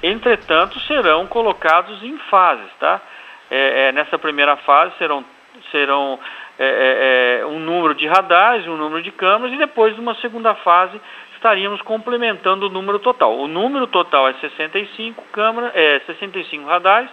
[0.03, 3.01] Entretanto, serão colocados em fases, tá?
[3.57, 5.25] É, é, nessa primeira fase serão,
[5.71, 6.19] serão
[6.59, 10.57] é, é, é um número de radares, um número de câmeras, e depois, numa segunda
[10.57, 11.01] fase,
[11.35, 13.39] estaríamos complementando o número total.
[13.39, 17.09] O número total é 65 câmeras, é 65 radares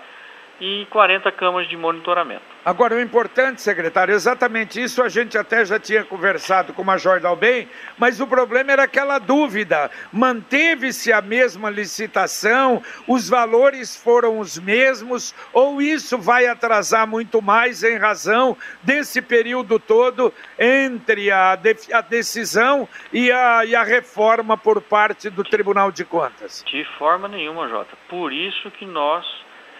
[0.61, 2.43] e 40 câmaras de monitoramento.
[2.63, 7.19] Agora, o importante, secretário, exatamente isso a gente até já tinha conversado com o Major
[7.19, 9.89] Dalben, mas o problema era aquela dúvida.
[10.13, 17.83] Manteve-se a mesma licitação, os valores foram os mesmos, ou isso vai atrasar muito mais
[17.83, 24.55] em razão desse período todo entre a, de, a decisão e a, e a reforma
[24.55, 26.63] por parte do Tribunal de Contas?
[26.67, 27.97] De forma nenhuma, Jota.
[28.07, 29.25] Por isso que nós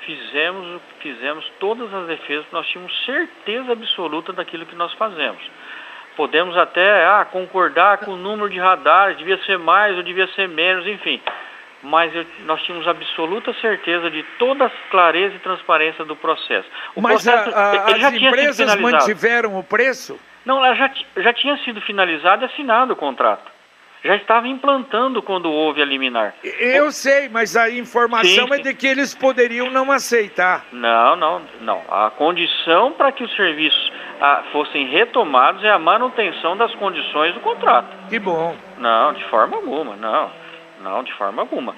[0.06, 5.42] fizemos, fizemos todas as defesas, nós tínhamos certeza absoluta daquilo que nós fazemos.
[6.16, 10.48] Podemos até ah, concordar com o número de radares, devia ser mais ou devia ser
[10.48, 11.22] menos, enfim.
[11.84, 16.68] Mas eu, nós tínhamos absoluta certeza de toda a clareza e transparência do processo.
[16.96, 20.20] O mas processo, a, a, as empresas mantiveram o preço?
[20.46, 23.51] Não, já, já tinha sido finalizado e assinado o contrato
[24.04, 26.36] já estava implantando quando houve a liminar.
[26.44, 30.66] Eu sei, mas a informação sim, é de que eles poderiam não aceitar.
[30.72, 31.82] Não, não, não.
[31.90, 37.40] A condição para que os serviços ah, fossem retomados é a manutenção das condições do
[37.42, 37.96] contrato.
[38.10, 38.56] Que bom.
[38.78, 40.32] Não, de forma alguma, não.
[40.82, 41.76] Não, de forma alguma.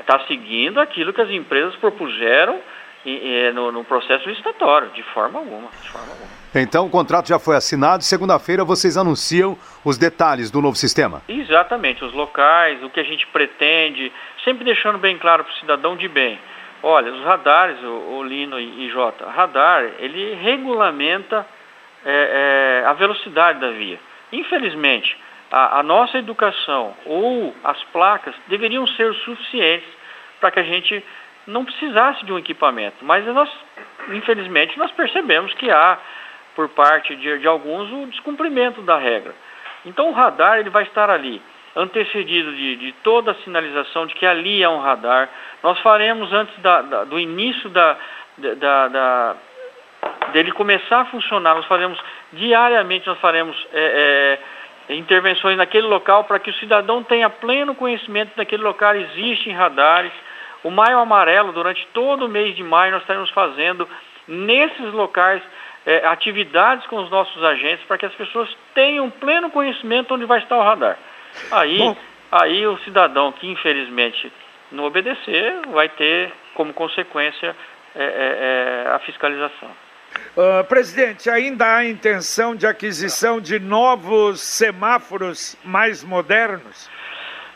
[0.00, 2.60] Está seguindo aquilo que as empresas propuseram
[3.04, 6.41] e, e, no, no, processo licitatório, de forma alguma, de forma alguma.
[6.54, 11.22] Então o contrato já foi assinado e segunda-feira vocês anunciam os detalhes do novo sistema.
[11.28, 14.12] Exatamente, os locais, o que a gente pretende,
[14.44, 16.38] sempre deixando bem claro para o cidadão de bem.
[16.82, 21.46] Olha, os radares, o, o Lino e, e Jota, radar, ele regulamenta
[22.04, 23.98] é, é, a velocidade da via.
[24.32, 25.16] Infelizmente,
[25.50, 29.88] a, a nossa educação ou as placas deveriam ser suficientes
[30.40, 31.04] para que a gente
[31.46, 32.96] não precisasse de um equipamento.
[33.02, 33.48] Mas nós,
[34.10, 35.98] infelizmente, nós percebemos que há,
[36.54, 39.34] por parte de, de alguns, o descumprimento da regra.
[39.84, 41.42] Então o radar ele vai estar ali,
[41.74, 45.28] antecedido de, de toda a sinalização de que ali é um radar.
[45.62, 47.96] Nós faremos antes da, da, do início da,
[48.38, 49.36] da,
[50.32, 51.98] dele começar a funcionar, nós faremos
[52.32, 54.38] diariamente, nós faremos é,
[54.88, 60.12] é, intervenções naquele local para que o cidadão tenha pleno conhecimento daquele local existem radares,
[60.64, 63.88] O Maio Amarelo, durante todo o mês de maio, nós estaremos fazendo
[64.28, 65.42] nesses locais
[65.86, 70.38] é, atividades com os nossos agentes para que as pessoas tenham pleno conhecimento onde vai
[70.38, 70.98] estar o radar.
[71.50, 71.96] Aí,
[72.30, 74.32] aí o cidadão que infelizmente
[74.70, 77.56] não obedecer vai ter como consequência
[77.94, 79.70] é, é, é a fiscalização.
[80.36, 86.90] Uh, presidente, ainda há intenção de aquisição de novos semáforos mais modernos?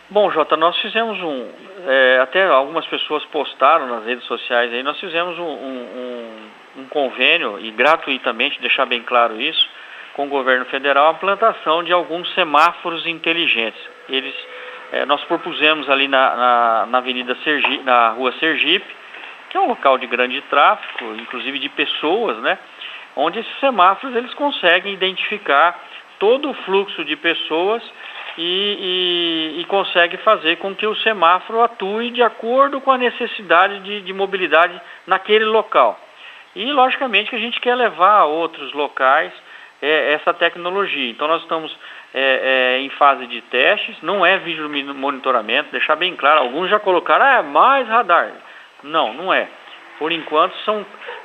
[0.08, 1.48] Bom, Jota, nós fizemos um.
[1.86, 7.58] É, até algumas pessoas postaram nas redes sociais aí, nós fizemos um, um, um, convênio,
[7.60, 9.68] e gratuitamente, deixar bem claro isso,
[10.14, 13.80] com o governo federal, a implantação de alguns semáforos inteligentes.
[14.08, 14.34] Eles,
[14.92, 18.86] é, nós propusemos ali na, na, na Avenida Sergipe, na rua Sergipe,
[19.50, 22.58] que é um local de grande tráfego, inclusive de pessoas, né?
[23.14, 25.78] Onde esses semáforos eles conseguem identificar
[26.18, 27.82] todo o fluxo de pessoas
[28.38, 33.80] e, e, e consegue fazer com que o semáforo atue de acordo com a necessidade
[33.80, 35.98] de, de mobilidade naquele local.
[36.56, 39.30] E, logicamente, que a gente quer levar a outros locais
[39.82, 41.10] é, essa tecnologia.
[41.10, 41.70] Então, nós estamos
[42.14, 46.80] é, é, em fase de testes, não é vídeo monitoramento, deixar bem claro, alguns já
[46.80, 48.32] colocaram, ah, é mais radar.
[48.82, 49.46] Não, não é.
[49.98, 50.84] Por enquanto, são,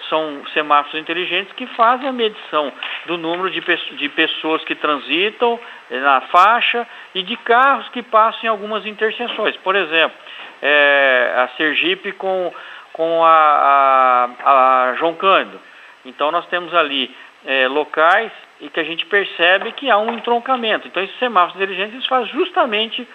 [0.10, 2.72] são semáforos inteligentes que fazem a medição
[3.06, 5.58] do número de, de pessoas que transitam
[5.90, 9.56] eh, na faixa e de carros que passam em algumas interseções.
[9.58, 10.18] Por exemplo,
[10.62, 12.54] é, a Sergipe com,
[13.02, 15.60] com a, a, a, João Cândido.
[16.06, 17.10] Então, nós temos ali
[17.44, 20.88] é, locais e que a gente percebe que há um entroncamento.
[20.88, 23.08] Então, esses semáforos inteligentes fazem justamente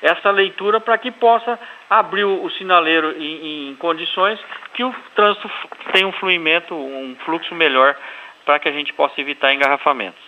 [0.00, 1.58] essa leitura para que possa
[1.90, 4.38] abrir o, sinaleiro em, em, condições
[4.74, 5.50] que o trânsito
[5.92, 7.96] tenha um fluimento, um fluxo melhor
[8.44, 10.22] para que a gente possa evitar engarrafamentos.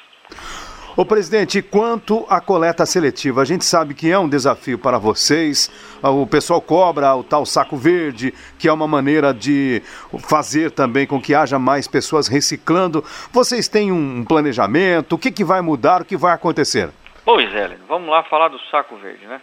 [0.96, 5.68] Ô presidente, quanto à coleta seletiva, a gente sabe que é um desafio para vocês.
[6.00, 9.82] O pessoal cobra o tal saco verde, que é uma maneira de
[10.20, 13.02] fazer também com que haja mais pessoas reciclando.
[13.32, 15.14] Vocês têm um planejamento?
[15.16, 16.02] O que, que vai mudar?
[16.02, 16.90] O que vai acontecer?
[17.24, 19.40] Pois é, vamos lá falar do saco verde, né?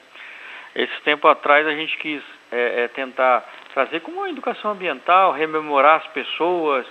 [0.73, 5.97] Esse tempo atrás a gente quis é, é, tentar trazer como uma educação ambiental, rememorar
[5.97, 6.85] as pessoas,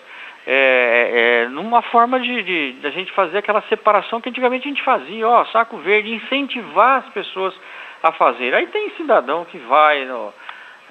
[0.47, 4.71] é, é, numa forma de, de, de, a gente fazer aquela separação que antigamente a
[4.71, 7.55] gente fazia, ó, saco verde, incentivar as pessoas
[8.03, 8.55] a fazer.
[8.55, 10.33] Aí tem cidadão que vai no,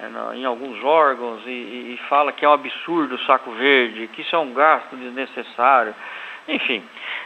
[0.00, 4.08] é, no, em alguns órgãos e, e, fala que é um absurdo o saco verde,
[4.08, 5.94] que isso é um gasto desnecessário.
[6.48, 6.82] Enfim,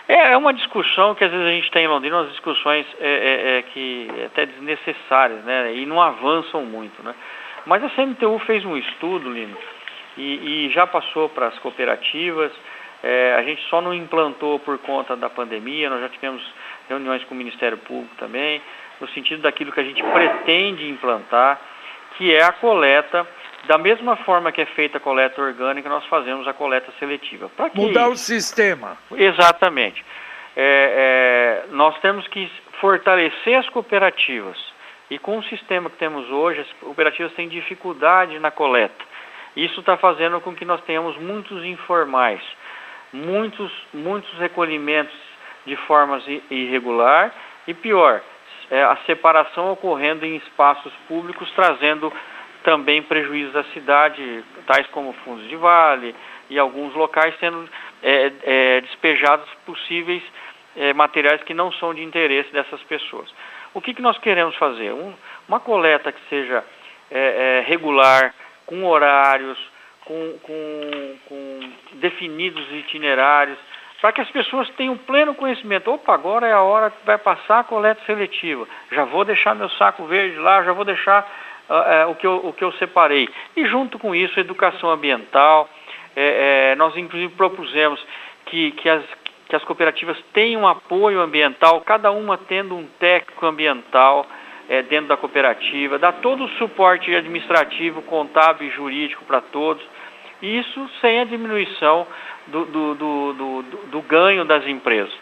[0.09, 3.09] é, é uma discussão que às vezes a gente tem em Londrina, umas discussões é,
[3.09, 5.75] é, é que é até desnecessárias, né?
[5.75, 7.15] E não avançam muito, né?
[7.67, 9.57] Mas a CMTU fez um estudo, Lino,
[10.17, 12.53] e, e já passou para as cooperativas.
[13.03, 16.43] É, a gente só não implantou por conta da pandemia, nós já tivemos
[16.89, 18.63] reuniões com o Ministério Público também,
[19.01, 21.61] no sentido daquilo que a gente pretende implantar,
[22.17, 23.27] que é a coleta
[23.67, 27.49] da mesma forma que é feita a coleta orgânica, nós fazemos a coleta seletiva.
[27.57, 28.97] Para Mudar o sistema.
[29.13, 30.05] Exatamente.
[30.57, 32.51] É, é, nós temos que
[32.81, 34.59] fortalecer as cooperativas.
[35.11, 39.05] E com o sistema que temos hoje, as cooperativas têm dificuldade na coleta.
[39.57, 42.41] Isso está fazendo com que nós tenhamos muitos informais,
[43.13, 45.15] muitos, muitos recolhimentos
[45.65, 47.33] de formas irregular
[47.67, 48.21] e pior,
[48.71, 52.13] é, a separação ocorrendo em espaços públicos, trazendo
[52.63, 56.15] também prejuízos à cidade, tais como fundos de vale
[56.51, 57.69] e alguns locais sendo
[58.03, 60.23] é, é, despejados possíveis
[60.77, 63.33] é, materiais que não são de interesse dessas pessoas.
[63.73, 64.93] O que, que nós queremos fazer?
[64.93, 65.15] Um,
[65.49, 66.65] uma coleta que seja
[67.11, 68.35] é, é, regular,
[68.67, 69.59] com horários,
[70.05, 71.61] com, com, com
[71.95, 73.59] definidos itinerários,
[74.01, 75.91] para que as pessoas tenham pleno conhecimento.
[75.91, 78.69] Opa, agora é a hora que vai passar a coleta seletiva.
[78.93, 81.27] Já vou deixar meu saco verde lá, já vou deixar
[81.71, 83.29] uh, uh, o, que eu, o que eu separei.
[83.57, 85.69] E junto com isso, educação ambiental.
[86.17, 88.01] É, é, nós inclusive propusemos
[88.47, 89.03] que, que, as,
[89.49, 94.27] que as cooperativas tenham apoio ambiental, cada uma tendo um técnico ambiental
[94.69, 99.85] é, dentro da cooperativa, dar todo o suporte administrativo, contábil e jurídico para todos.
[100.43, 102.07] Isso sem a diminuição
[102.47, 105.13] do, do, do, do ganho das empresas.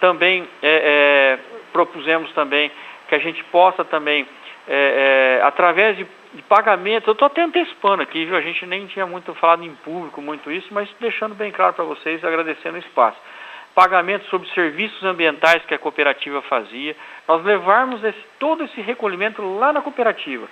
[0.00, 1.38] Também é, é,
[1.72, 2.70] propusemos também
[3.08, 4.26] que a gente possa também
[4.68, 8.36] é, é, através de, de pagamentos, eu estou até antecipando aqui, viu?
[8.36, 11.84] A gente nem tinha muito falado em público, muito isso, mas deixando bem claro para
[11.84, 13.18] vocês, agradecendo o espaço.
[13.80, 16.94] Pagamentos sobre serviços ambientais que a cooperativa fazia,
[17.26, 20.46] nós levarmos esse, todo esse recolhimento lá na cooperativa.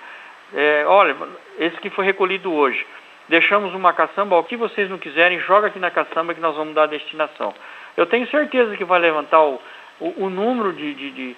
[0.51, 1.15] É, olha,
[1.59, 2.83] esse que foi recolhido hoje,
[3.27, 6.73] deixamos uma caçamba, o que vocês não quiserem, joga aqui na caçamba que nós vamos
[6.73, 7.53] dar a destinação.
[7.95, 9.61] Eu tenho certeza que vai levantar o,
[9.99, 11.37] o, o número de, de, de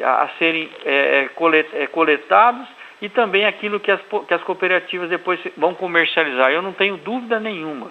[0.00, 2.68] a serem é, é, é, coletados
[3.00, 6.52] e também aquilo que as, que as cooperativas depois vão comercializar.
[6.52, 7.90] Eu não tenho dúvida nenhuma.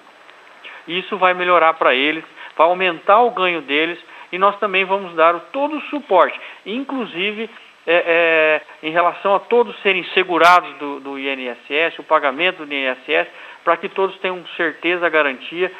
[0.88, 2.24] Isso vai melhorar para eles,
[2.56, 4.00] vai aumentar o ganho deles
[4.32, 7.50] e nós também vamos dar todo o suporte, inclusive
[7.86, 13.28] é, é, em relação a todos serem segurados do, do INSS, o pagamento do INSS,
[13.64, 15.72] para que todos tenham certeza, garantia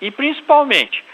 [0.00, 1.04] e principalmente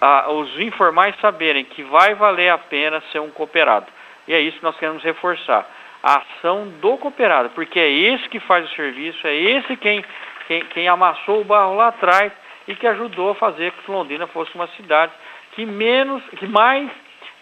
[0.00, 3.86] a, os informais saberem que vai valer a pena ser um cooperado.
[4.26, 5.68] E é isso que nós queremos reforçar.
[6.02, 10.04] A ação do cooperado, porque é esse que faz o serviço, é esse quem,
[10.46, 12.32] quem, quem amassou o barro lá atrás
[12.66, 15.12] e que ajudou a fazer que Londrina fosse uma cidade
[15.52, 16.90] que menos, que mais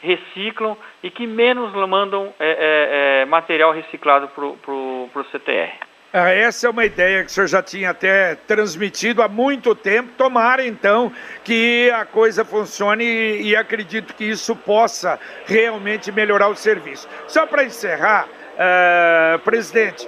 [0.02, 5.92] reciclam e que menos mandam é, é, é, material reciclado para o CTR.
[6.14, 10.12] Ah, essa é uma ideia que o senhor já tinha até transmitido há muito tempo.
[10.18, 11.10] Tomara, então,
[11.42, 17.08] que a coisa funcione e, acredito que isso possa realmente melhorar o serviço.
[17.26, 20.06] Só para encerrar, Uh, presidente,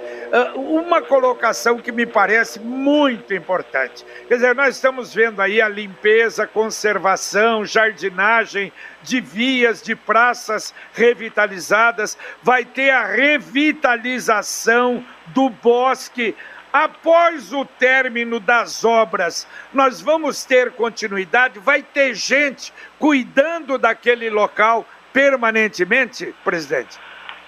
[0.55, 4.05] uma colocação que me parece muito importante.
[4.27, 8.71] Quer dizer, nós estamos vendo aí a limpeza, conservação, jardinagem
[9.01, 16.35] de vias, de praças revitalizadas, vai ter a revitalização do bosque.
[16.73, 21.59] Após o término das obras, nós vamos ter continuidade?
[21.59, 26.99] Vai ter gente cuidando daquele local permanentemente, presidente?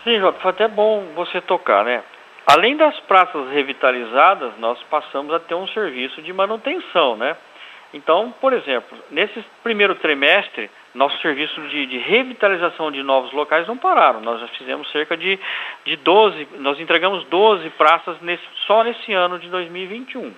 [0.05, 2.01] Sim, Jota, foi até bom você tocar, né?
[2.47, 7.35] Além das praças revitalizadas, nós passamos a ter um serviço de manutenção, né?
[7.93, 13.77] Então, por exemplo, nesse primeiro trimestre, nosso serviço de, de, revitalização de novos locais não
[13.77, 14.21] pararam.
[14.21, 15.37] Nós já fizemos cerca de,
[15.85, 20.33] de 12, nós entregamos 12 praças nesse, só nesse ano de 2021.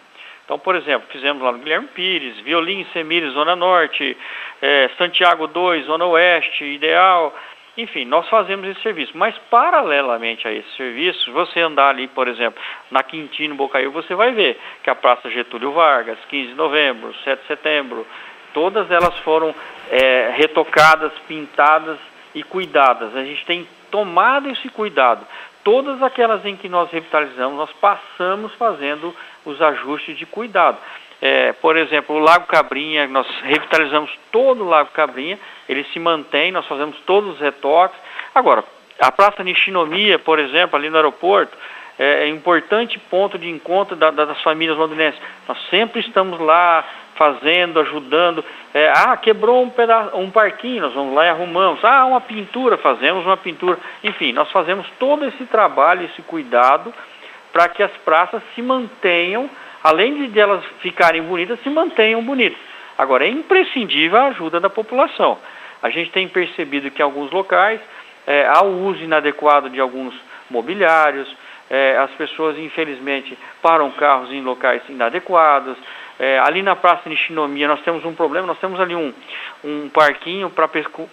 [0.45, 4.18] Então, por exemplo, fizemos lá no Guilherme Pires, Violim, Semires, Zona Norte,
[4.60, 7.36] é, Santiago 2, Zona Oeste, Ideal,
[7.82, 12.62] enfim, nós fazemos esse serviço, mas paralelamente a esse serviço, você andar ali, por exemplo,
[12.92, 17.42] na Quintino Bocaiúva, você vai ver que a Praça Getúlio Vargas, 15 de novembro, 7
[17.42, 18.06] de setembro,
[18.54, 19.56] todas elas foram
[19.90, 21.98] é, retocadas, pintadas
[22.36, 23.16] e cuidadas.
[23.16, 25.26] A gente tem tomado esse cuidado.
[25.64, 29.16] Todas aquelas em que nós revitalizamos, nós passamos fazendo
[29.46, 30.78] os ajustes de cuidado.
[31.22, 36.52] É, por exemplo, o Lago Cabrinha, nós revitalizamos todo o Lago Cabrinha, ele se mantém,
[36.52, 38.00] nós fazemos todos os retoques.
[38.34, 38.64] Agora,
[39.00, 41.56] a Praça Nishinomiya, por exemplo, ali no aeroporto,
[41.98, 45.20] é, é importante ponto de encontro da, da, das famílias londrinenses.
[45.48, 48.44] Nós sempre estamos lá fazendo, ajudando.
[48.74, 51.84] É, ah, quebrou um, pedaço, um parquinho, nós vamos lá e arrumamos.
[51.84, 53.78] Ah, uma pintura, fazemos uma pintura.
[54.02, 56.94] Enfim, nós fazemos todo esse trabalho, esse cuidado,
[57.52, 59.50] para que as praças se mantenham
[59.84, 62.60] além de elas ficarem bonitas, se mantenham bonitas.
[62.98, 65.38] Agora, é imprescindível a ajuda da população.
[65.82, 67.80] A gente tem percebido que em alguns locais
[68.28, 70.14] é, há o uso inadequado de alguns
[70.50, 71.34] mobiliários,
[71.70, 75.78] é, as pessoas, infelizmente, param carros em locais inadequados.
[76.20, 79.14] É, ali na Praça de Nishinomiya nós temos um problema, nós temos ali um,
[79.64, 80.70] um parquinho para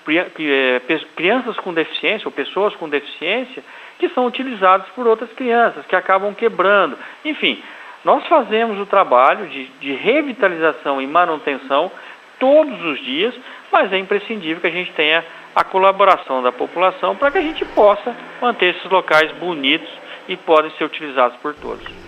[0.09, 0.81] é,
[1.15, 3.63] crianças com deficiência ou pessoas com deficiência
[3.99, 6.99] que são utilizados por outras crianças, que acabam quebrando.
[7.25, 7.63] Enfim,
[8.07, 11.91] nós fazemos o trabalho de, de revitalização e manutenção
[12.39, 13.35] todos os dias,
[13.73, 17.65] mas é imprescindível que a gente tenha a colaboração da população para que a gente
[17.65, 19.91] possa manter esses locais bonitos
[20.29, 22.06] e podem ser utilizados por todos.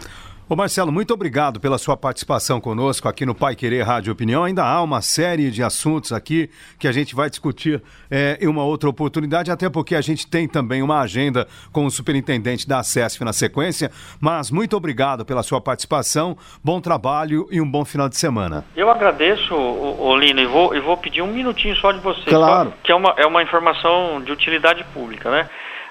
[0.50, 4.44] Ô Marcelo, muito obrigado pela sua participação conosco aqui no Pai Querer Rádio Opinião.
[4.44, 8.64] Ainda há uma série de assuntos aqui que a gente vai discutir é, em uma
[8.64, 13.22] outra oportunidade, até porque a gente tem também uma agenda com o superintendente da SESF
[13.26, 13.90] na sequência.
[14.22, 16.34] Mas muito obrigado pela sua participação,
[16.64, 18.64] bom trabalho e um bom final de semana.
[18.74, 22.70] Eu agradeço, Olino, e vou, e vou pedir um minutinho só de você, claro.
[22.70, 25.46] Só, que é uma, é uma informação de utilidade pública, né?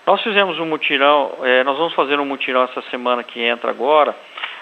[0.08, 4.16] Nós fizemos um mutirão, é, nós vamos fazer um mutirão essa semana que entra agora,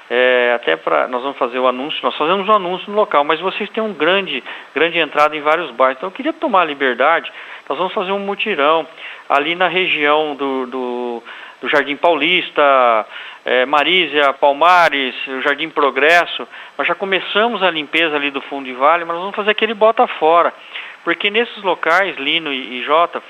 [0.10, 3.24] é, até para nós vamos fazer o anúncio, nós fazemos o um anúncio no local,
[3.24, 4.44] mas vocês têm um grande,
[4.74, 5.98] grande entrada em vários bairros.
[5.98, 7.32] Então eu queria tomar a liberdade,
[7.68, 8.88] nós vamos fazer um mutirão
[9.28, 11.24] ali na região do, do,
[11.62, 13.06] do Jardim Paulista,
[13.44, 16.48] é, Marísia, Palmares, o Jardim Progresso.
[16.78, 19.74] Nós já começamos a limpeza ali do fundo de vale, mas nós vamos fazer aquele
[19.74, 20.54] bota fora.
[21.06, 23.22] Porque nesses locais, Lino e, Jota,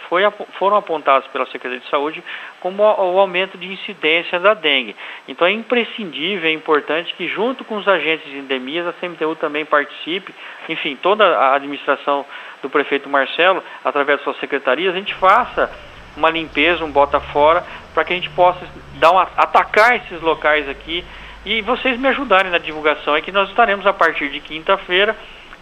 [0.58, 2.24] foram apontados pela Secretaria de Saúde
[2.62, 4.96] como o aumento de incidência da dengue.
[5.28, 9.66] Então é imprescindível, é importante que junto com os agentes de endemias, a CMTU também
[9.66, 10.34] participe,
[10.70, 12.26] enfim, toda a administração
[12.62, 15.70] do prefeito Marcelo, através das suas secretarias, a gente faça
[16.16, 17.62] uma limpeza, um bota fora,
[17.94, 18.66] para que a gente possa
[19.00, 21.04] dar uma, atacar esses locais aqui
[21.46, 23.18] e vocês me ajudarem na divulgação.
[23.18, 25.14] É que nós estaremos a partir de quinta-feira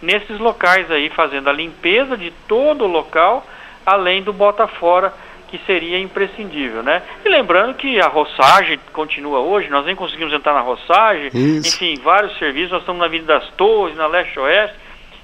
[0.04, 3.44] nesses locais aí, fazendo a limpeza de todo o local,
[3.84, 5.12] além do bota fora,
[5.48, 7.02] que seria imprescindível, né?
[7.24, 11.68] E lembrando que a roçagem continua hoje, nós nem conseguimos entrar na roçagem, Isso.
[11.68, 14.76] enfim, vários serviços, nós estamos na Avenida das Torres, na Leste-Oeste,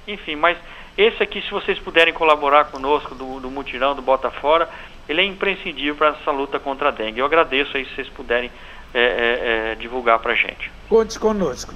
[0.07, 0.57] enfim, mas
[0.97, 4.69] esse aqui, se vocês puderem colaborar conosco do, do mutirão do Bota Fora,
[5.07, 7.19] ele é imprescindível para essa luta contra a dengue.
[7.19, 8.51] Eu agradeço aí se vocês puderem
[8.93, 10.71] é, é, é, divulgar para a gente.
[10.89, 11.73] Conte conosco.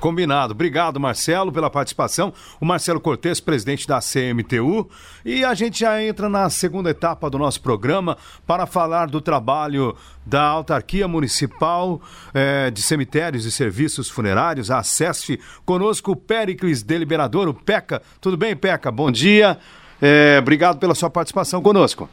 [0.00, 0.52] Combinado.
[0.52, 2.32] Obrigado, Marcelo, pela participação.
[2.60, 4.88] O Marcelo Cortes, presidente da CMTU.
[5.24, 9.94] E a gente já entra na segunda etapa do nosso programa para falar do trabalho
[10.24, 12.00] da Autarquia Municipal
[12.32, 15.38] eh, de Cemitérios e Serviços Funerários, a SESF.
[15.64, 18.02] Conosco o Péricles Deliberador, o PECA.
[18.20, 18.90] Tudo bem, PECA?
[18.90, 19.58] Bom dia.
[20.00, 22.08] Eh, obrigado pela sua participação conosco.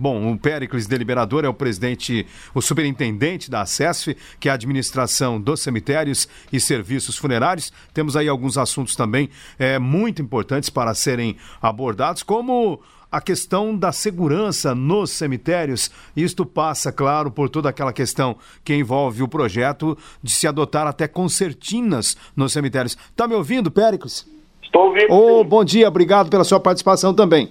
[0.00, 2.24] Bom, o Péricles Deliberador é o presidente,
[2.54, 7.72] o superintendente da ACESF, que é a administração dos cemitérios e serviços funerários.
[7.92, 9.28] Temos aí alguns assuntos também
[9.58, 12.80] é, muito importantes para serem abordados, como
[13.10, 15.90] a questão da segurança nos cemitérios.
[16.14, 21.08] Isto passa, claro, por toda aquela questão que envolve o projeto de se adotar até
[21.08, 22.96] concertinas nos cemitérios.
[23.10, 24.28] Está me ouvindo, Péricles?
[24.62, 25.12] Estou ouvindo.
[25.12, 27.50] Oh, bom dia, obrigado pela sua participação também.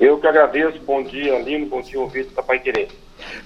[0.00, 0.78] Eu que agradeço.
[0.80, 1.66] Bom dia, Lino.
[1.66, 2.88] Bom dia, ouvinte da Pai Querer.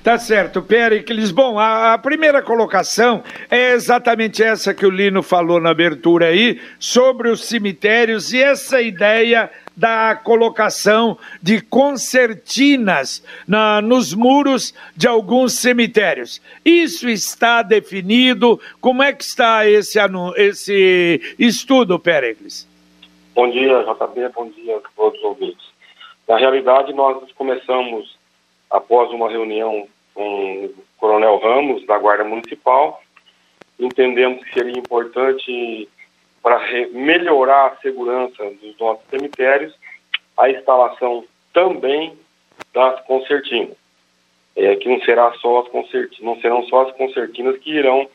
[0.03, 1.31] Tá certo, Péricles.
[1.31, 6.61] Bom, a, a, primeira colocação é exatamente essa que o Lino falou na abertura aí,
[6.79, 15.55] sobre os cemitérios e essa ideia da colocação de concertinas na, nos muros de alguns
[15.55, 16.43] cemitérios.
[16.65, 18.61] Isso está definido?
[18.81, 19.99] Como é que está esse,
[20.37, 22.69] esse estudo, Péricles?
[23.35, 24.29] Bom dia, JB.
[24.35, 25.72] Bom dia a todos os ouvintes.
[26.33, 28.17] Na realidade, nós começamos,
[28.71, 33.03] após uma reunião com o Coronel Ramos, da Guarda Municipal,
[33.79, 35.87] entendemos que seria importante,
[36.43, 36.59] para
[36.93, 39.75] melhorar a segurança dos nossos cemitérios,
[40.39, 41.23] a instalação
[41.53, 42.17] também
[42.73, 43.77] das concertinas.
[44.57, 48.09] É, que não, será só as não serão só as concertinas que irão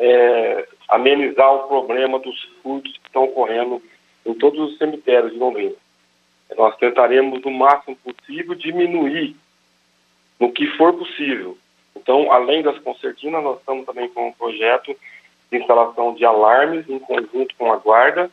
[0.00, 3.80] é, amenizar o problema dos furtos que estão ocorrendo
[4.26, 5.76] em todos os cemitérios de Londrina
[6.56, 9.36] nós tentaremos, no máximo possível, diminuir
[10.38, 11.56] no que for possível.
[11.96, 14.94] Então, além das concertinas, nós estamos também com um projeto
[15.50, 18.30] de instalação de alarmes em conjunto com a guarda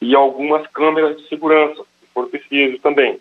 [0.00, 3.18] e algumas câmeras de segurança, se for preciso também,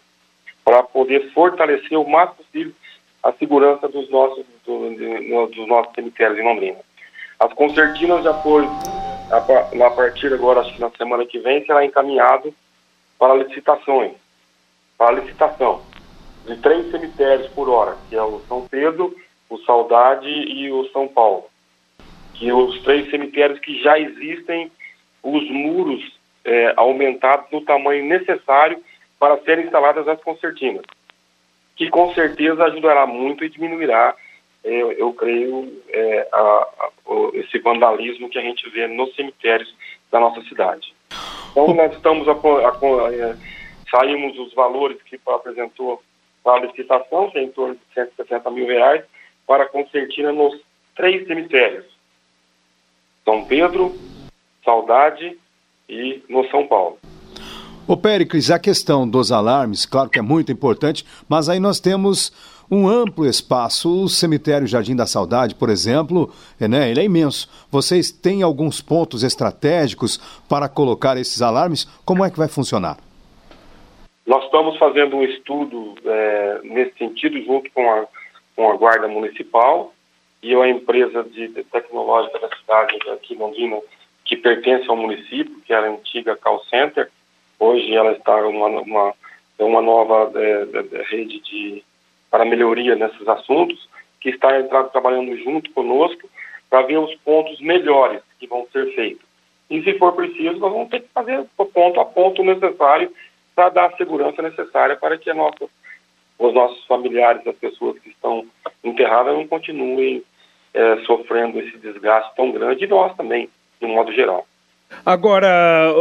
[0.63, 2.73] para poder fortalecer o máximo possível
[3.23, 6.79] a segurança dos nossos, do, de, dos nossos cemitérios em Londrina.
[7.39, 8.65] As concertinas já foi,
[9.31, 12.53] a, a partir agora, acho que na semana que vem, será encaminhado
[13.17, 14.13] para licitações
[15.01, 15.81] para licitação
[16.45, 19.15] de três cemitérios por hora, que é o São Pedro,
[19.49, 21.45] o Saudade e o São Paulo.
[22.35, 24.71] Que os três cemitérios que já existem,
[25.23, 28.77] os muros é, aumentados no tamanho necessário
[29.19, 30.83] para serem instaladas as concertinas,
[31.75, 34.13] que com certeza ajudará muito e diminuirá,
[34.63, 36.89] é, eu creio, é, a, a,
[37.33, 39.75] esse vandalismo que a gente vê nos cemitérios
[40.11, 40.93] da nossa cidade.
[41.51, 43.35] Então, nós estamos a, a,
[43.91, 46.01] saímos os valores que apresentou
[46.45, 49.03] a licitação, é em torno de 160 mil reais,
[49.45, 50.59] para concertina nos
[50.95, 51.85] três cemitérios.
[53.23, 53.93] São Pedro,
[54.63, 55.37] Saudade
[55.87, 56.97] e no São Paulo.
[57.87, 62.31] Ô Péricles, a questão dos alarmes, claro que é muito importante, mas aí nós temos
[62.69, 64.03] um amplo espaço.
[64.03, 67.49] O cemitério Jardim da Saudade, por exemplo, é, né, ele é imenso.
[67.69, 70.17] Vocês têm alguns pontos estratégicos
[70.47, 71.85] para colocar esses alarmes?
[72.05, 72.97] Como é que vai funcionar?
[74.25, 78.07] Nós estamos fazendo um estudo é, nesse sentido junto com a,
[78.55, 79.93] com a Guarda Municipal
[80.43, 83.79] e a empresa de, tecnológica da cidade aqui em Londrina,
[84.25, 87.09] que pertence ao município, que era a antiga Call Center.
[87.59, 89.13] Hoje ela está uma, uma,
[89.57, 90.67] é uma nova é,
[90.97, 91.83] é, rede de,
[92.29, 96.29] para melhoria nesses assuntos, que está entrando, trabalhando junto conosco
[96.69, 99.25] para ver os pontos melhores que vão ser feitos.
[99.69, 103.11] E se for preciso, nós vamos ter que fazer ponto a ponto necessário
[103.61, 105.69] para dar a segurança necessária para que nossa,
[106.39, 108.43] os nossos familiares, as pessoas que estão
[108.83, 110.23] enterradas, não continuem
[110.73, 113.49] é, sofrendo esse desgaste tão grande, e nós também,
[113.79, 114.47] de um modo geral.
[115.05, 115.91] Agora,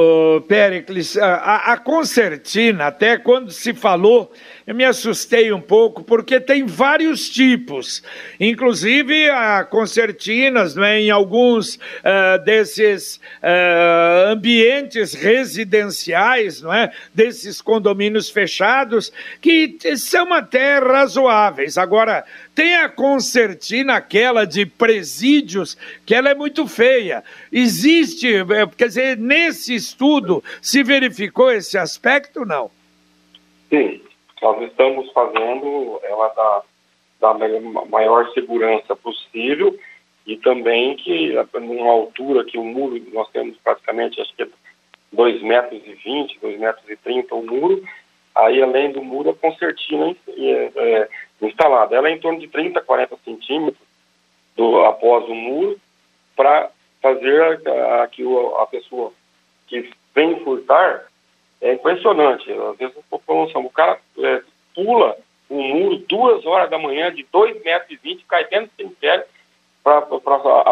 [0.46, 4.30] Péricles, a, a, concertina, até quando se falou,
[4.66, 8.02] eu me assustei um pouco, porque tem vários tipos,
[8.38, 16.92] inclusive a concertinas né, em alguns uh, desses uh, ambientes residenciais, não é?
[17.14, 21.78] desses condomínios fechados, que são até razoáveis.
[21.78, 22.24] Agora,
[22.60, 27.24] tem a concertina, aquela de presídios, que ela é muito feia.
[27.50, 32.70] Existe, eh, quer dizer, nesse estudo se verificou esse aspecto, não?
[33.70, 34.02] Sim,
[34.42, 36.62] nós estamos fazendo ela da,
[37.32, 39.74] da maior segurança possível
[40.26, 44.46] e também que numa altura que o muro, nós temos praticamente acho que
[45.14, 47.82] 2 metros e 20, 2 metros e 30 o muro,
[48.34, 51.08] aí além do muro a concertina é, é,
[51.46, 51.96] instalada.
[51.96, 53.86] Ela é em torno de 30, 40 centímetros
[54.56, 55.78] do, após o muro
[56.36, 56.70] para
[57.00, 58.22] fazer a, a, que
[58.58, 59.12] a pessoa
[59.66, 61.06] que vem furtar
[61.60, 62.50] é impressionante.
[62.52, 64.42] Às vezes população, o cara é,
[64.74, 65.16] pula
[65.48, 69.24] o muro duas horas da manhã de 2,20 metros e 20, cai dentro do cemitério
[69.82, 70.06] para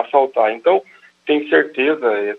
[0.01, 0.53] assaltar.
[0.53, 0.83] Então,
[1.27, 2.37] tenho certeza é,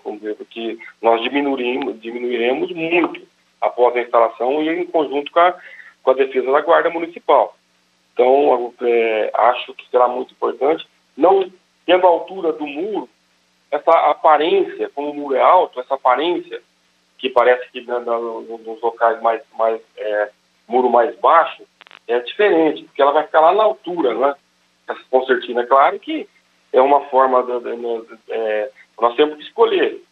[0.50, 3.22] que nós diminuiremos, diminuiremos muito
[3.62, 5.56] após a instalação e em conjunto com a,
[6.02, 7.56] com a defesa da Guarda Municipal.
[8.20, 11.50] Então, é, acho que será muito importante, não
[11.86, 13.08] tendo a altura do muro,
[13.72, 16.62] essa aparência, como o muro é alto, essa aparência
[17.18, 20.32] que parece que nos locais mais, mais é,
[20.68, 21.64] muro mais baixo,
[22.10, 24.36] é diferente, porque ela vai ficar lá na altura, né?
[24.86, 26.28] Essa concertina, claro que
[26.74, 27.54] é uma forma, de,
[28.32, 30.04] é, nós temos que escolher.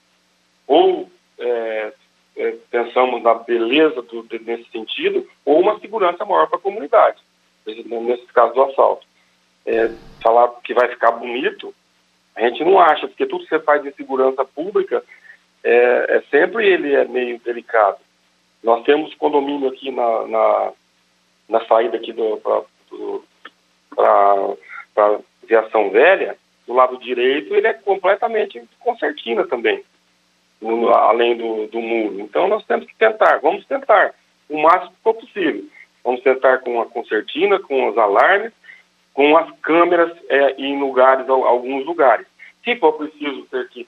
[0.65, 1.93] Ou é,
[2.37, 7.26] é, pensamos na beleza do, nesse sentido, ou uma segurança maior para a comunidade,
[7.67, 9.05] nesse caso do assalto.
[9.65, 9.91] É,
[10.21, 11.73] falar que vai ficar bonito,
[12.35, 15.03] a gente não acha, porque tudo que você faz de segurança pública,
[15.63, 17.97] é, é sempre ele é meio delicado.
[18.63, 20.71] Nós temos condomínio aqui na, na,
[21.49, 22.13] na saída aqui
[23.95, 29.81] para viação velha, do lado direito, ele é completamente concertina também,
[30.61, 32.19] no, além do, do muro.
[32.19, 34.13] Então nós temos que tentar, vamos tentar,
[34.49, 35.63] o máximo que for possível.
[36.07, 38.53] Vamos tentar com a concertina, com os alarmes,
[39.13, 42.25] com as câmeras é, em lugares, alguns lugares.
[42.63, 43.85] Se for preciso ter que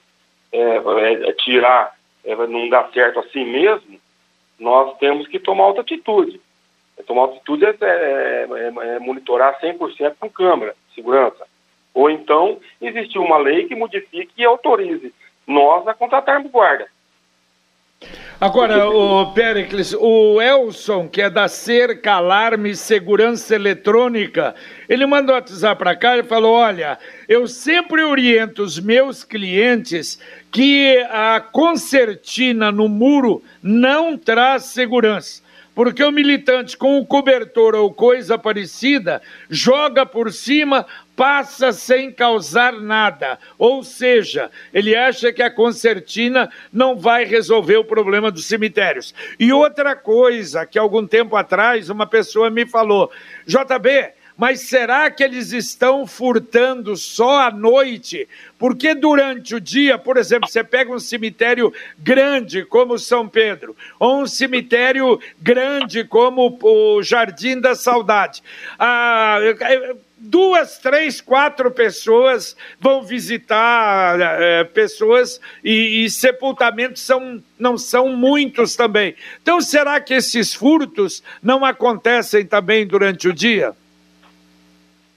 [0.52, 3.98] é, é, é tirar, é, não dá certo assim mesmo,
[4.58, 6.38] nós temos que tomar outra atitude.
[7.06, 11.46] Tomar outra atitude é, monitorar 100% com câmera segurança.
[11.94, 15.10] Ou então, existe uma lei que modifique e autorize
[15.46, 16.86] nós a contratarmos guarda.
[18.40, 24.54] Agora, o Pericles, o Elson, que é da Cerca Alarme Segurança Eletrônica,
[24.88, 26.98] ele mandou WhatsApp para cá e falou: Olha,
[27.28, 30.18] eu sempre oriento os meus clientes
[30.50, 35.42] que a concertina no muro não traz segurança
[35.74, 40.84] porque o militante com o cobertor ou coisa parecida joga por cima,
[41.20, 43.38] passa sem causar nada.
[43.58, 49.14] Ou seja, ele acha que a concertina não vai resolver o problema dos cemitérios.
[49.38, 53.12] E outra coisa que algum tempo atrás uma pessoa me falou:
[53.46, 58.26] JB, mas será que eles estão furtando só à noite?
[58.58, 64.22] Porque durante o dia, por exemplo, você pega um cemitério grande como São Pedro, ou
[64.22, 68.42] um cemitério grande como o Jardim da Saudade.
[68.78, 69.38] Ah,
[70.20, 78.76] duas, três, quatro pessoas vão visitar é, pessoas e, e, sepultamentos são, não são muitos
[78.76, 79.14] também.
[79.40, 83.72] Então, será que esses furtos não acontecem também durante o dia?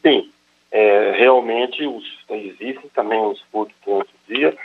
[0.02, 0.30] Sim,
[0.72, 4.58] é, realmente os, existem também os furtos durante o dia.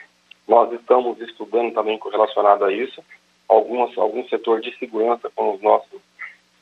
[0.47, 3.03] Nós estamos estudando também relacionado a isso,
[3.49, 6.01] algumas, algum setor de segurança com os nossos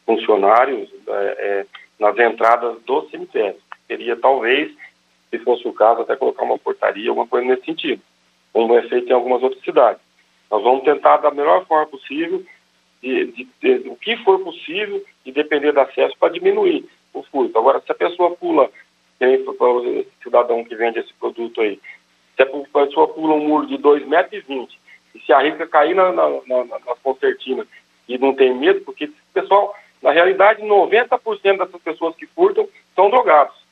[0.05, 1.67] funcionários é,
[1.99, 3.66] nas entradas do cemitério.
[3.87, 4.73] Seria talvez,
[5.31, 8.03] se fosse o caso, até colocar uma portaria, alguma coisa nesse sentido,
[8.53, 10.01] como é feito em algumas outras cidades.
[10.51, 12.45] Nós vamos tentar da melhor forma possível,
[13.03, 17.59] de, de, de, o que for possível, e depender do acesso para diminuir o furto.
[17.59, 18.71] Agora, se a pessoa pula,
[19.19, 21.81] tem o cidadão que vende esse produto aí,
[22.37, 24.69] se a pessoa pula um muro de 2,20 metros e,
[25.17, 27.67] e se arrisca cair na, na, na, na concertina
[28.09, 33.66] e não tem medo, porque pessoal, na realidade, 90% dessas pessoas que furtam são drogados.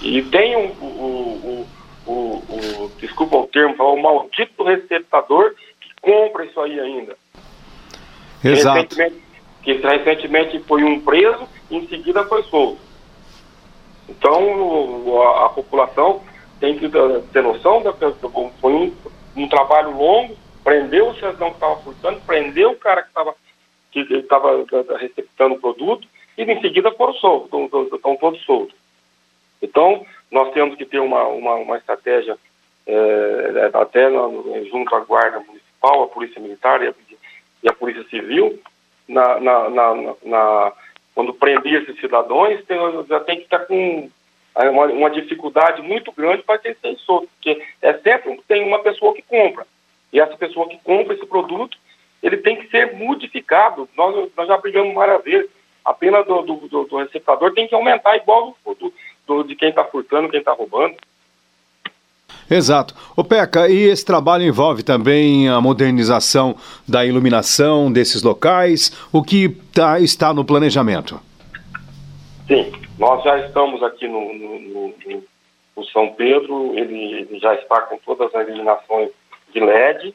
[0.00, 1.66] E tem um, o,
[2.06, 7.16] o, o, desculpa o termo, o maldito receptador que compra isso aí ainda.
[8.44, 8.76] Exato.
[8.76, 9.22] Recentemente,
[9.62, 12.80] que recentemente foi um preso e em seguida foi solto.
[14.08, 16.22] Então, a, a população
[16.60, 16.88] tem que
[17.32, 18.94] ter noção da foi um,
[19.36, 23.34] um trabalho longo, prendeu o cidadão que estava furtando, prendeu o cara que estava
[23.90, 24.66] que estava
[24.98, 28.77] receptando o produto e em seguida foram soltos, estão, estão todos soltos.
[29.62, 32.36] Então, nós temos que ter uma, uma, uma estratégia
[32.86, 34.10] é, até
[34.70, 36.94] junto à Guarda Municipal, a Polícia Militar e a,
[37.62, 38.58] e a Polícia Civil,
[39.08, 40.72] na, na, na, na
[41.14, 42.78] quando prender esses cidadãos, tem,
[43.08, 44.08] já tem que estar com
[44.54, 49.22] uma, uma dificuldade muito grande para ter solto, porque é sempre tem uma pessoa que
[49.22, 49.66] compra.
[50.12, 51.76] E essa pessoa que compra esse produto,
[52.22, 53.88] ele tem que ser modificado.
[53.96, 55.50] Nós, nós já brigamos várias vezes.
[55.84, 58.92] A pena do, do, do, do receptador tem que aumentar igual do, do
[59.46, 60.94] de quem está furtando, quem está roubando.
[62.50, 62.94] Exato.
[63.14, 66.56] O Peca, e esse trabalho envolve também a modernização
[66.86, 68.90] da iluminação desses locais?
[69.12, 71.20] O que tá, está no planejamento?
[72.46, 74.94] Sim, nós já estamos aqui no, no, no,
[75.76, 79.10] no São Pedro, ele, ele, já está com todas as iluminações
[79.52, 80.14] de LED.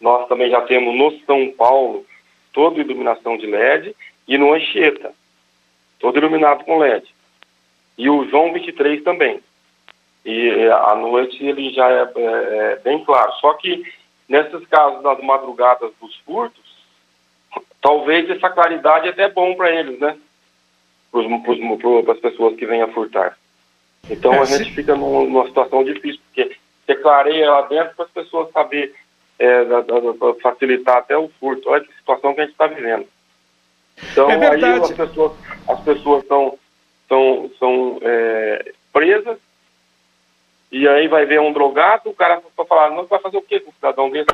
[0.00, 2.04] Nós também já temos no São Paulo
[2.52, 3.94] toda iluminação de LED
[4.26, 5.12] e no Anchieta,
[6.00, 7.06] todo iluminado com LED.
[7.98, 9.42] E o João 23 também
[10.28, 13.32] e é, à noite ele já é, é, é, bem claro.
[13.40, 13.82] Só que
[14.28, 16.62] nesses casos das madrugadas dos furtos,
[17.80, 20.18] talvez essa claridade é até bom para eles, né?
[21.10, 23.38] Para as pessoas que vêm a furtar.
[24.10, 28.10] Então é, a gente fica numa, situação difícil, porque você clareia lá dentro para as
[28.10, 28.94] pessoas saber
[29.38, 29.64] é,
[30.42, 31.70] facilitar até o furto.
[31.70, 33.06] Olha que situação que a gente está vivendo.
[34.12, 35.32] Então é aí as pessoas
[35.66, 36.58] as pessoas são,
[37.08, 39.38] são, são é, presas
[40.70, 43.58] e aí vai ver um drogado, o cara vai falar, não vai fazer o quê
[43.60, 44.28] com o cidadão desse?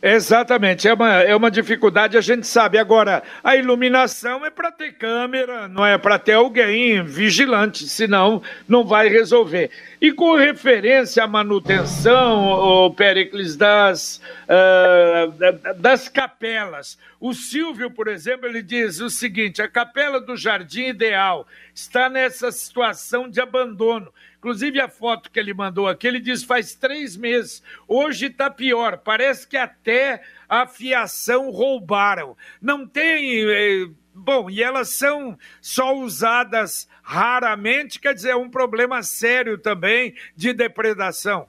[0.00, 2.78] Exatamente, é uma, é uma dificuldade, a gente sabe.
[2.78, 8.84] Agora, a iluminação é para ter câmera, não é para ter alguém vigilante, senão não
[8.84, 9.70] vai resolver.
[10.00, 18.46] E com referência à manutenção, o Pericles, das, uh, das capelas, o Silvio, por exemplo,
[18.46, 21.44] ele diz o seguinte: a capela do Jardim Ideal
[21.74, 24.12] está nessa situação de abandono.
[24.48, 27.62] Inclusive a foto que ele mandou aqui, ele diz faz três meses.
[27.86, 28.96] Hoje está pior.
[28.96, 32.34] Parece que até a fiação roubaram.
[32.58, 33.44] Não tem.
[33.46, 40.14] Eh, bom, e elas são só usadas raramente, quer dizer, é um problema sério também
[40.34, 41.46] de depredação.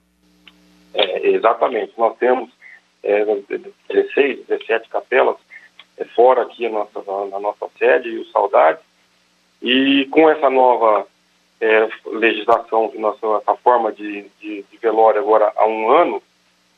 [0.93, 1.93] É, exatamente.
[1.97, 2.51] Nós temos
[3.01, 3.23] é,
[3.89, 5.37] 16, 17 capelas
[5.95, 8.79] é, fora aqui na nossa, na nossa sede, e o Saudade.
[9.61, 11.07] E com essa nova
[11.61, 16.23] é, legislação, nossa, essa forma de, de, de, velório agora há um ano,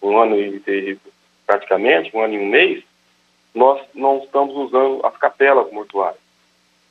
[0.01, 0.97] um ano e,
[1.45, 2.83] praticamente, um ano e um mês,
[3.53, 6.21] nós não estamos usando as capelas mortuárias.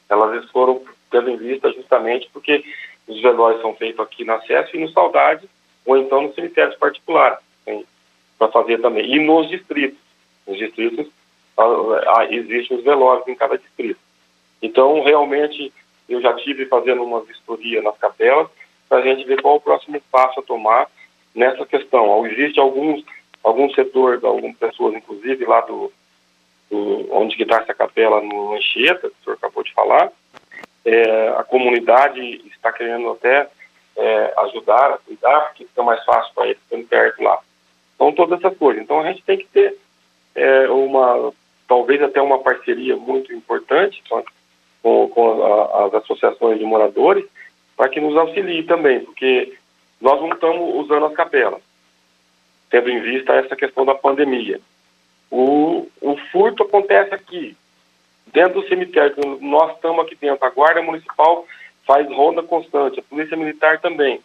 [0.09, 2.65] Elas foram tendo em vista justamente porque
[3.09, 5.49] os velórios são feitos aqui na SESC e no Saudade,
[5.85, 7.41] ou então no cemitério particular,
[8.39, 9.05] para fazer também.
[9.13, 9.99] E nos distritos.
[10.47, 11.07] Nos distritos
[11.57, 13.99] ah, existem os velórios em cada distrito.
[14.63, 15.73] Então, realmente,
[16.11, 18.49] eu já tive fazendo uma vistoria nas capelas
[18.89, 20.89] para a gente ver qual o próximo passo a tomar
[21.35, 22.27] nessa questão.
[22.27, 23.05] Existe alguns
[23.43, 25.91] algum setor, algumas pessoas, inclusive lá do,
[26.71, 30.13] do onde está essa capela no Anchieta, que o senhor acabou de falar,
[30.85, 33.49] é, a comunidade está querendo até
[33.97, 37.39] é, ajudar a cuidar, porque fica mais fácil para eles ficando perto lá.
[37.95, 38.83] Então, todas essas coisas.
[38.83, 39.77] Então, a gente tem que ter
[40.35, 41.33] é, uma,
[41.69, 44.03] talvez até uma parceria muito importante
[44.83, 47.25] com, com a, as associações de moradores,
[47.77, 49.55] para que nos auxilie também, porque
[50.01, 51.61] nós não estamos usando as capelas,
[52.71, 54.61] tendo em vista essa questão da pandemia.
[55.31, 57.57] O, o furto acontece aqui,
[58.33, 61.47] dentro do cemitério, nós estamos aqui dentro, a Guarda Municipal
[61.87, 64.21] faz ronda constante, a Polícia Militar também.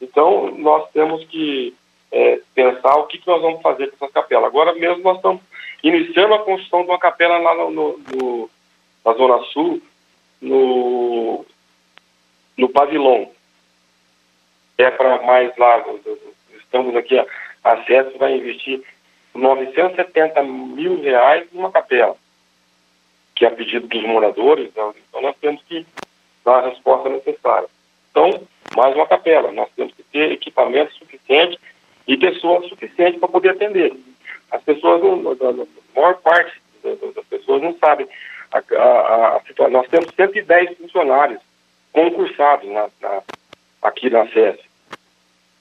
[0.00, 1.74] Então, nós temos que
[2.12, 4.44] é, pensar o que, que nós vamos fazer com essas capelas.
[4.44, 5.42] Agora mesmo nós estamos
[5.82, 8.50] iniciando a construção de uma capela lá no, no, no
[9.04, 9.82] na Zona Sul,
[10.40, 11.44] no,
[12.56, 13.30] no Pavilhão.
[14.78, 15.84] É para mais lá,
[16.58, 17.16] estamos aqui,
[17.62, 18.82] a, CES vai investir
[19.34, 22.16] 970 mil reais numa capela,
[23.34, 25.86] que é a pedido dos moradores, então, então nós temos que
[26.44, 27.68] dar a resposta necessária.
[28.10, 28.42] Então,
[28.76, 31.58] mais uma capela, nós temos que ter equipamento suficiente
[32.06, 33.92] e pessoas suficientes para poder atender.
[34.50, 38.06] As pessoas, a maior parte das pessoas não sabem
[38.54, 41.40] a, a, a, nós temos 110 funcionários
[41.92, 43.22] concursados na, na,
[43.82, 44.60] aqui na SES.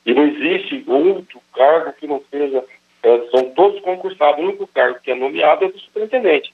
[0.06, 2.64] E não existe outro cargo que não seja.
[3.02, 4.40] É, são todos concursados.
[4.40, 6.54] O único cargo que é nomeado é do superintendente.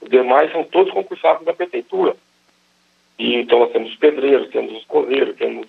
[0.00, 2.16] Os demais são todos concursados da prefeitura.
[3.18, 5.68] E, então nós temos os pedreiros, temos os cozeiros, temos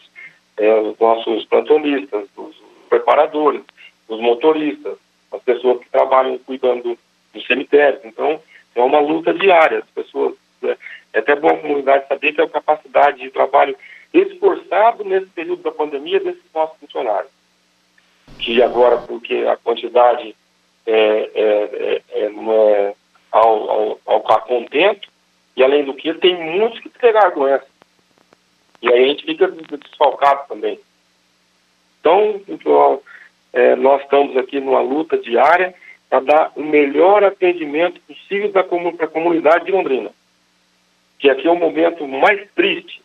[0.58, 2.56] é, os nossos plantonistas, os
[2.90, 3.62] preparadores,
[4.08, 4.98] os motoristas,
[5.32, 6.98] as pessoas que trabalham cuidando
[7.34, 8.00] do cemitério.
[8.04, 8.42] Então,
[8.76, 9.80] é uma luta diária.
[9.80, 10.36] As pessoas.
[10.64, 10.78] É,
[11.14, 13.76] é até bom a comunidade saber que é a capacidade de trabalho
[14.14, 17.32] esforçado nesse período da pandemia desses nossos funcionários.
[18.40, 20.36] Que agora, porque a quantidade
[20.86, 22.94] é, é, é, é não é
[23.32, 25.10] ao, ao, ao contento,
[25.56, 27.68] e além do que, tem muitos que pegaram a doença.
[28.82, 30.80] E aí a gente fica desfalcado também.
[32.00, 33.02] Então,
[33.52, 35.74] é, nós estamos aqui numa luta diária
[36.10, 40.12] para dar o melhor atendimento possível para a comunidade de Londrina.
[41.20, 43.02] Que aqui é o momento mais triste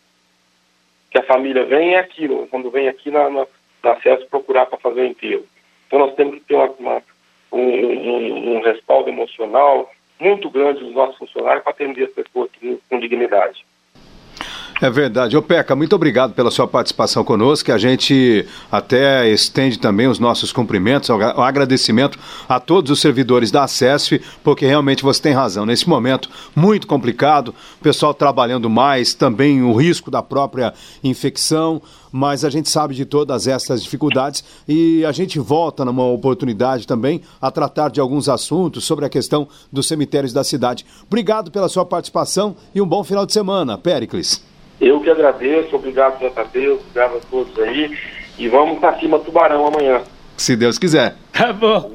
[1.09, 3.45] que a família vem é aquilo, quando vem aqui na, na,
[3.83, 3.95] na
[4.29, 5.45] procurar para fazer o enterro.
[5.85, 7.03] Então nós temos que ter uma, uma,
[7.51, 12.49] um, um, um respaldo emocional muito grande dos nossos funcionários para atender as pessoas
[12.89, 13.65] com dignidade.
[14.81, 15.37] É verdade.
[15.37, 17.71] Ô Peca, muito obrigado pela sua participação conosco.
[17.71, 22.17] A gente até estende também os nossos cumprimentos, o agradecimento
[22.49, 25.67] a todos os servidores da ACESF, porque realmente você tem razão.
[25.67, 30.73] Nesse momento muito complicado, o pessoal trabalhando mais, também o risco da própria
[31.03, 31.79] infecção,
[32.11, 37.21] mas a gente sabe de todas essas dificuldades e a gente volta numa oportunidade também
[37.39, 40.87] a tratar de alguns assuntos sobre a questão dos cemitérios da cidade.
[41.05, 44.49] Obrigado pela sua participação e um bom final de semana, Pericles.
[44.81, 47.95] Eu que agradeço, obrigado JB, obrigado a todos aí.
[48.39, 50.01] E vamos para cima Tubarão amanhã.
[50.35, 51.15] Se Deus quiser.
[51.31, 51.91] Tá bom.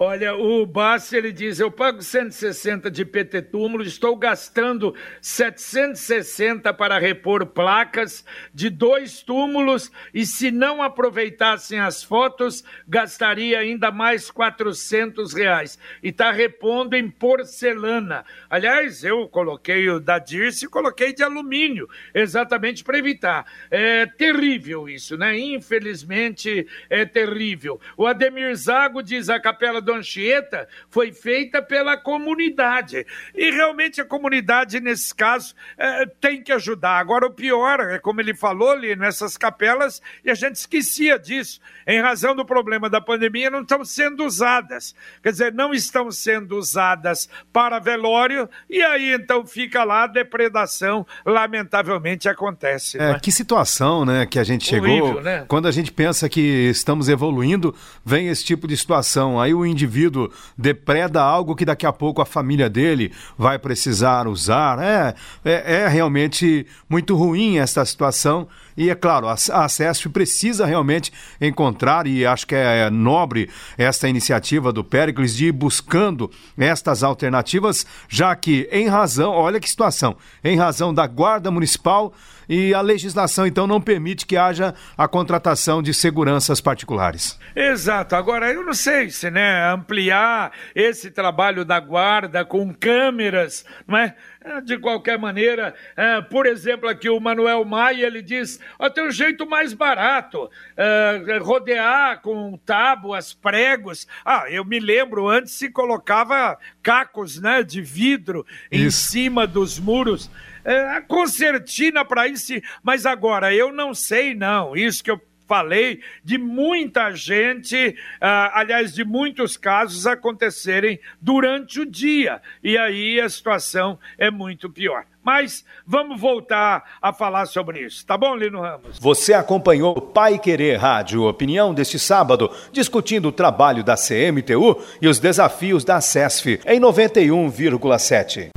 [0.00, 7.00] Olha, o Bassi, ele diz, eu pago 160 de PT túmulo, estou gastando 760 para
[7.00, 8.24] repor placas
[8.54, 15.76] de dois túmulos e se não aproveitassem as fotos, gastaria ainda mais 400 reais.
[16.00, 18.24] E está repondo em porcelana.
[18.48, 23.44] Aliás, eu coloquei o da Dirce coloquei de alumínio, exatamente para evitar.
[23.68, 25.36] É terrível isso, né?
[25.36, 27.80] Infelizmente, é terrível.
[27.96, 33.06] O Ademir Zago diz, a Capela do Anchieta foi feita pela comunidade.
[33.34, 36.98] E realmente a comunidade, nesse caso, é, tem que ajudar.
[36.98, 41.60] Agora, o pior é, como ele falou ali, nessas capelas, e a gente esquecia disso,
[41.86, 44.94] em razão do problema da pandemia, não estão sendo usadas.
[45.22, 51.06] Quer dizer, não estão sendo usadas para velório, e aí então fica lá a depredação,
[51.24, 52.98] lamentavelmente acontece.
[52.98, 53.20] É, né?
[53.22, 54.88] que situação, né, que a gente chegou.
[54.88, 55.44] Horrível, né?
[55.48, 57.74] Quando a gente pensa que estamos evoluindo,
[58.04, 59.40] vem esse tipo de situação.
[59.40, 64.78] Aí o indivíduo depreda algo que daqui a pouco a família dele vai precisar usar.
[64.80, 65.14] É,
[65.44, 68.48] é, é realmente muito ruim essa situação.
[68.78, 69.68] E é claro, a, a
[70.08, 76.30] precisa realmente encontrar, e acho que é nobre esta iniciativa do Pericles de ir buscando
[76.56, 82.14] estas alternativas, já que, em razão, olha que situação, em razão da Guarda Municipal
[82.48, 87.38] e a legislação então não permite que haja a contratação de seguranças particulares.
[87.54, 88.16] Exato.
[88.16, 94.14] Agora eu não sei se né ampliar esse trabalho da guarda com câmeras, não é?
[94.48, 99.06] É de qualquer maneira, é, por exemplo, aqui o Manuel Maia ele diz: oh, tem
[99.06, 104.06] um jeito mais barato, é, rodear com tábuas, pregos.
[104.24, 108.84] Ah, eu me lembro, antes se colocava cacos né, de vidro Isso.
[108.86, 110.30] em cima dos muros
[110.64, 116.38] é, concertina para isso, mas agora eu não sei não, isso que eu falei de
[116.38, 122.40] muita gente, uh, aliás, de muitos casos acontecerem durante o dia.
[122.62, 125.04] E aí a situação é muito pior.
[125.24, 128.98] Mas vamos voltar a falar sobre isso, tá bom, Lino Ramos?
[128.98, 135.08] Você acompanhou o Pai Querer Rádio Opinião deste sábado, discutindo o trabalho da CMTU e
[135.08, 138.50] os desafios da CESF em 91,7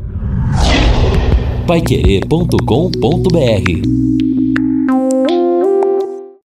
[1.72, 4.11] paiquerê.com.br